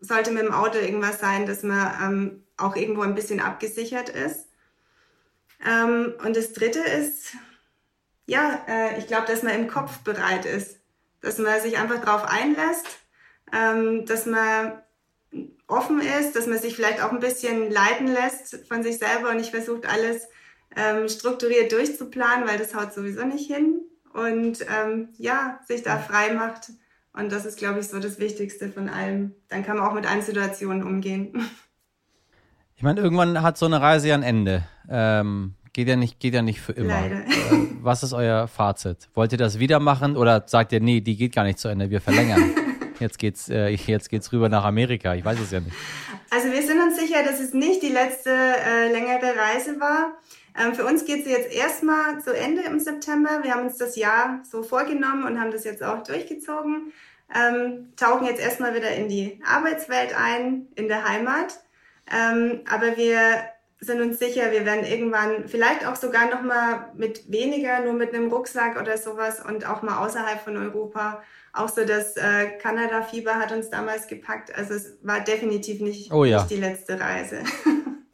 sollte 0.02 0.32
mit 0.32 0.42
dem 0.42 0.52
Auto 0.52 0.80
irgendwas 0.80 1.20
sein, 1.20 1.46
dass 1.46 1.62
man 1.62 1.94
ähm, 2.04 2.44
auch 2.58 2.76
irgendwo 2.76 3.04
ein 3.04 3.14
bisschen 3.14 3.40
abgesichert 3.40 4.10
ist. 4.10 4.48
Ähm, 5.64 6.16
und 6.26 6.36
das 6.36 6.52
dritte 6.52 6.80
ist, 6.80 7.36
ja, 8.26 8.66
äh, 8.68 8.98
ich 8.98 9.06
glaube, 9.06 9.28
dass 9.28 9.44
man 9.44 9.54
im 9.54 9.68
Kopf 9.68 10.00
bereit 10.00 10.48
ist 10.48 10.78
dass 11.28 11.38
man 11.40 11.60
sich 11.62 11.78
einfach 11.78 12.00
darauf 12.00 12.24
einlässt, 12.24 12.86
ähm, 13.54 14.06
dass 14.06 14.26
man 14.26 14.82
offen 15.68 16.00
ist, 16.00 16.38
dass 16.38 16.48
man 16.48 16.58
sich 16.58 16.76
vielleicht 16.76 17.04
auch 17.04 17.12
ein 17.12 17.20
bisschen 17.20 17.70
leiten 17.70 18.08
lässt 18.08 18.66
von 18.68 18.82
sich 18.82 18.98
selber 18.98 19.32
und 19.32 19.38
nicht 19.38 19.52
versucht, 19.52 19.86
alles 19.88 20.28
ähm, 20.76 21.10
strukturiert 21.10 21.74
durchzuplanen, 21.74 22.48
weil 22.48 22.58
das 22.58 22.74
haut 22.74 22.94
sowieso 22.94 23.26
nicht 23.26 23.54
hin. 23.54 23.82
Und 24.14 24.66
ähm, 24.74 25.10
ja, 25.18 25.60
sich 25.68 25.84
da 25.84 25.98
frei 25.98 26.34
macht. 26.34 26.72
Und 27.12 27.32
das 27.32 27.46
ist, 27.46 27.58
glaube 27.58 27.80
ich, 27.80 27.90
so 27.90 28.00
das 28.00 28.20
Wichtigste 28.20 28.70
von 28.70 28.88
allem. 28.88 29.36
Dann 29.50 29.66
kann 29.66 29.78
man 29.78 29.86
auch 29.86 29.94
mit 29.94 30.10
allen 30.10 30.22
Situationen 30.22 30.84
umgehen. 30.84 31.34
Ich 32.80 32.84
meine, 32.84 33.02
irgendwann 33.02 33.42
hat 33.42 33.58
so 33.58 33.66
eine 33.66 33.82
Reise 33.82 34.10
ja 34.10 34.14
ein 34.14 34.22
Ende. 34.22 34.64
Ähm, 34.88 35.56
geht 35.78 35.90
ja 35.90 35.96
nicht, 35.96 36.20
geht 36.20 36.34
ja 36.34 36.42
nicht 36.42 36.60
für 36.60 36.72
immer. 36.72 37.02
Leider. 37.02 37.18
Äh, 37.18 37.68
was 37.84 38.02
ist 38.02 38.12
euer 38.12 38.48
Fazit? 38.48 39.10
Wollt 39.14 39.32
ihr 39.32 39.38
das 39.38 39.60
wieder 39.60 39.80
machen 39.80 40.18
oder 40.18 40.44
sagt 40.48 40.72
ihr, 40.72 40.80
nee, 40.80 41.02
die 41.02 41.16
geht 41.16 41.36
gar 41.36 41.44
nicht 41.44 41.60
zu 41.60 41.68
Ende, 41.68 41.92
wir 41.92 42.02
verlängern? 42.02 42.52
jetzt 43.00 43.20
geht's, 43.20 43.48
äh, 43.48 43.68
jetzt 43.68 44.10
geht's 44.10 44.34
rüber 44.34 44.50
nach 44.50 44.66
Amerika. 44.66 45.14
Ich 45.14 45.24
weiß 45.24 45.40
es 45.40 45.52
ja 45.52 45.60
nicht. 45.60 45.76
Also 46.32 46.52
wir 46.52 46.64
sind 46.64 46.82
uns 46.82 47.00
sicher, 47.00 47.22
dass 47.24 47.40
es 47.40 47.54
nicht 47.54 47.84
die 47.84 47.90
letzte 47.90 48.32
äh, 48.32 48.92
längere 48.92 49.36
Reise 49.38 49.80
war. 49.80 50.18
Ähm, 50.60 50.74
für 50.74 50.84
uns 50.84 51.06
geht 51.06 51.28
es 51.28 51.32
jetzt 51.32 51.54
erstmal 51.54 52.24
zu 52.24 52.36
Ende 52.36 52.64
im 52.64 52.80
September. 52.80 53.44
Wir 53.44 53.54
haben 53.54 53.68
uns 53.68 53.78
das 53.78 53.96
Jahr 53.98 54.40
so 54.50 54.64
vorgenommen 54.64 55.26
und 55.26 55.40
haben 55.40 55.52
das 55.52 55.64
jetzt 55.64 55.84
auch 55.84 56.02
durchgezogen. 56.02 56.92
Ähm, 57.36 57.90
tauchen 57.98 58.26
jetzt 58.26 58.42
erstmal 58.42 58.74
wieder 58.74 58.90
in 58.96 59.10
die 59.10 59.40
Arbeitswelt 59.46 60.16
ein, 60.18 60.70
in 60.74 60.88
der 60.88 61.08
Heimat. 61.08 61.60
Ähm, 62.12 62.62
aber 62.68 62.98
wir 62.98 63.22
sind 63.80 64.02
uns 64.02 64.18
sicher, 64.18 64.52
wir 64.52 64.66
werden 64.66 64.86
irgendwann 64.86 65.48
vielleicht 65.48 65.86
auch 65.86 65.96
sogar 65.96 66.30
noch 66.30 66.42
mal 66.42 66.92
mit 66.96 67.32
weniger, 67.32 67.82
nur 67.82 67.94
mit 67.94 68.14
einem 68.14 68.30
Rucksack 68.30 68.80
oder 68.80 68.98
sowas 68.98 69.44
und 69.44 69.68
auch 69.68 69.84
mal 69.84 70.06
außerhalb 70.06 70.42
von 70.42 70.58
Europa. 70.58 71.22
Auch 71.54 71.70
so 71.70 71.86
das 71.86 72.18
äh, 72.18 72.58
Kanada-Fieber 72.60 73.36
hat 73.36 73.52
uns 73.52 73.70
damals 73.70 74.08
gepackt. 74.08 74.56
Also 74.56 74.74
es 74.74 74.98
war 75.04 75.20
definitiv 75.20 75.82
nicht, 75.82 76.12
oh 76.12 76.26
ja. 76.26 76.40
nicht 76.40 76.52
die 76.52 76.62
letzte 76.62 77.00
Reise. 77.00 77.44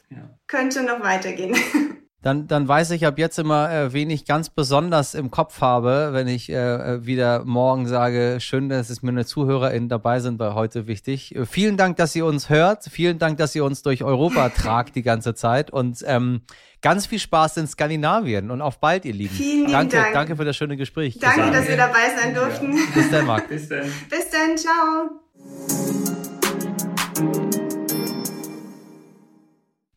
ja. 0.09 0.29
Könnte 0.47 0.83
noch 0.83 1.01
weitergehen. 1.01 1.55
dann, 2.23 2.47
dann 2.47 2.67
weiß 2.67 2.91
ich 2.91 3.05
ab 3.05 3.19
jetzt 3.19 3.37
immer, 3.37 3.69
äh, 3.69 3.91
wen 3.91 4.09
ich 4.09 4.25
ganz 4.25 4.49
besonders 4.49 5.13
im 5.13 5.29
Kopf 5.29 5.59
habe, 5.59 6.11
wenn 6.13 6.29
ich 6.29 6.49
äh, 6.49 6.55
äh, 6.55 7.05
wieder 7.05 7.43
morgen 7.43 7.85
sage, 7.85 8.37
schön, 8.39 8.69
dass 8.69 8.89
es 8.89 9.03
mir 9.03 9.09
eine 9.09 9.25
ZuhörerInnen 9.25 9.89
dabei 9.89 10.21
sind 10.21 10.37
bei 10.37 10.53
heute 10.53 10.87
wichtig. 10.87 11.35
Äh, 11.35 11.45
vielen 11.45 11.75
Dank, 11.75 11.97
dass 11.97 12.15
ihr 12.15 12.25
uns 12.25 12.49
hört. 12.49 12.85
Vielen 12.89 13.19
Dank, 13.19 13.37
dass 13.39 13.53
ihr 13.55 13.65
uns 13.65 13.81
durch 13.81 14.05
Europa 14.05 14.49
tragt 14.55 14.95
die 14.95 15.03
ganze 15.03 15.35
Zeit 15.35 15.69
und 15.69 16.01
ähm, 16.07 16.43
ganz 16.81 17.07
viel 17.07 17.19
Spaß 17.19 17.57
in 17.57 17.67
Skandinavien 17.67 18.51
und 18.51 18.61
auf 18.61 18.79
bald, 18.79 19.03
ihr 19.03 19.13
Lieben. 19.13 19.35
Vielen 19.35 19.69
danke, 19.69 19.97
Dank. 19.97 20.13
Danke 20.13 20.37
für 20.37 20.45
das 20.45 20.55
schöne 20.55 20.77
Gespräch. 20.77 21.19
Danke, 21.19 21.51
dass 21.51 21.67
wir 21.67 21.75
dabei 21.75 22.09
sein 22.17 22.33
durften. 22.33 22.71
Ja. 22.71 22.83
Bis 22.93 23.11
dann, 23.11 23.25
Marc. 23.25 23.49
Bis 23.49 23.67
dann. 23.67 23.91
Bis 24.09 24.29
dann, 24.29 24.57
ciao. 24.57 25.09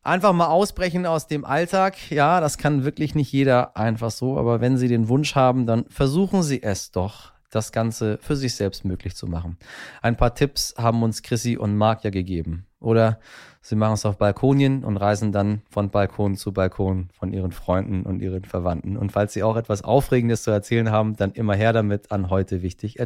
Einfach 0.07 0.31
mal 0.31 0.47
ausbrechen 0.47 1.05
aus 1.05 1.27
dem 1.27 1.43
Alltag. 1.43 2.11
Ja, 2.11 2.39
das 2.39 2.57
kann 2.57 2.85
wirklich 2.85 3.13
nicht 3.13 3.29
jeder 3.33 3.75
einfach 3.75 4.09
so, 4.09 4.37
aber 4.37 4.61
wenn 4.61 4.77
Sie 4.77 4.87
den 4.87 5.09
Wunsch 5.09 5.35
haben, 5.35 5.65
dann 5.65 5.83
versuchen 5.89 6.43
Sie 6.43 6.63
es 6.63 6.91
doch, 6.91 7.33
das 7.49 7.73
Ganze 7.73 8.17
für 8.21 8.37
sich 8.37 8.55
selbst 8.55 8.85
möglich 8.85 9.17
zu 9.17 9.27
machen. 9.27 9.57
Ein 10.01 10.15
paar 10.15 10.33
Tipps 10.33 10.73
haben 10.77 11.03
uns 11.03 11.23
Chrissy 11.23 11.57
und 11.57 11.75
Marc 11.75 12.05
ja 12.05 12.09
gegeben. 12.09 12.65
Oder 12.79 13.19
Sie 13.59 13.75
machen 13.75 13.95
es 13.95 14.05
auf 14.05 14.17
Balkonien 14.17 14.85
und 14.85 14.95
reisen 14.95 15.33
dann 15.33 15.61
von 15.69 15.89
Balkon 15.89 16.37
zu 16.37 16.53
Balkon 16.53 17.09
von 17.11 17.33
Ihren 17.33 17.51
Freunden 17.51 18.03
und 18.03 18.21
Ihren 18.21 18.45
Verwandten. 18.45 18.95
Und 18.95 19.11
falls 19.11 19.33
Sie 19.33 19.43
auch 19.43 19.57
etwas 19.57 19.83
Aufregendes 19.83 20.41
zu 20.43 20.51
erzählen 20.51 20.89
haben, 20.89 21.17
dann 21.17 21.33
immer 21.33 21.53
her 21.53 21.73
damit 21.73 22.13
an 22.13 22.29
heute 22.29 22.61
wichtig. 22.61 22.97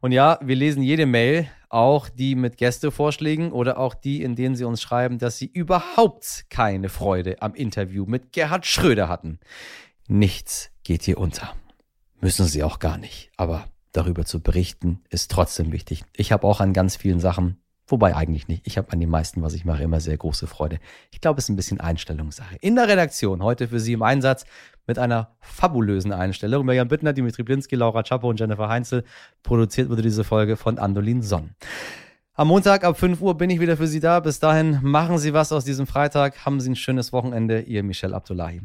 Und 0.00 0.12
ja, 0.12 0.38
wir 0.42 0.56
lesen 0.56 0.82
jede 0.82 1.06
Mail, 1.06 1.48
auch 1.68 2.08
die 2.08 2.34
mit 2.34 2.56
Gästevorschlägen 2.56 3.52
oder 3.52 3.78
auch 3.78 3.94
die, 3.94 4.22
in 4.22 4.36
denen 4.36 4.54
Sie 4.54 4.64
uns 4.64 4.80
schreiben, 4.80 5.18
dass 5.18 5.38
Sie 5.38 5.46
überhaupt 5.46 6.46
keine 6.50 6.88
Freude 6.88 7.42
am 7.42 7.54
Interview 7.54 8.06
mit 8.06 8.32
Gerhard 8.32 8.66
Schröder 8.66 9.08
hatten. 9.08 9.38
Nichts 10.06 10.70
geht 10.84 11.02
hier 11.02 11.18
unter. 11.18 11.54
Müssen 12.20 12.46
Sie 12.46 12.62
auch 12.62 12.78
gar 12.78 12.96
nicht. 12.96 13.30
Aber 13.36 13.68
darüber 13.92 14.24
zu 14.24 14.40
berichten 14.40 15.00
ist 15.10 15.30
trotzdem 15.30 15.72
wichtig. 15.72 16.04
Ich 16.16 16.32
habe 16.32 16.46
auch 16.46 16.60
an 16.60 16.72
ganz 16.72 16.96
vielen 16.96 17.20
Sachen 17.20 17.58
Wobei 17.88 18.14
eigentlich 18.14 18.48
nicht. 18.48 18.66
Ich 18.66 18.76
habe 18.76 18.92
an 18.92 19.00
die 19.00 19.06
meisten, 19.06 19.42
was 19.42 19.54
ich 19.54 19.64
mache, 19.64 19.82
immer 19.82 19.98
sehr 19.98 20.16
große 20.16 20.46
Freude. 20.46 20.78
Ich 21.10 21.22
glaube, 21.22 21.38
es 21.38 21.46
ist 21.46 21.48
ein 21.48 21.56
bisschen 21.56 21.80
Einstellungssache. 21.80 22.56
In 22.60 22.76
der 22.76 22.86
Redaktion 22.86 23.42
heute 23.42 23.66
für 23.66 23.80
Sie 23.80 23.94
im 23.94 24.02
Einsatz 24.02 24.44
mit 24.88 24.98
einer 24.98 25.36
fabulösen 25.40 26.12
Einstellung. 26.12 26.66
Mirjam 26.66 26.88
Bittner, 26.88 27.12
Dimitri 27.12 27.44
Blinski, 27.44 27.76
Laura 27.76 28.02
Czapo 28.02 28.28
und 28.28 28.40
Jennifer 28.40 28.68
Heinzel. 28.68 29.04
Produziert 29.44 29.88
wurde 29.88 30.02
diese 30.02 30.24
Folge 30.24 30.56
von 30.56 30.78
Andolin 30.78 31.22
Sonn. 31.22 31.50
Am 32.34 32.48
Montag 32.48 32.84
ab 32.84 32.98
5 32.98 33.20
Uhr 33.20 33.36
bin 33.36 33.50
ich 33.50 33.60
wieder 33.60 33.76
für 33.76 33.86
Sie 33.86 34.00
da. 34.00 34.20
Bis 34.20 34.40
dahin 34.40 34.78
machen 34.82 35.18
Sie 35.18 35.34
was 35.34 35.52
aus 35.52 35.64
diesem 35.64 35.86
Freitag. 35.86 36.44
Haben 36.44 36.60
Sie 36.60 36.70
ein 36.70 36.76
schönes 36.76 37.12
Wochenende. 37.12 37.60
Ihr 37.60 37.82
Michel 37.82 38.14
Abdullahi. 38.14 38.62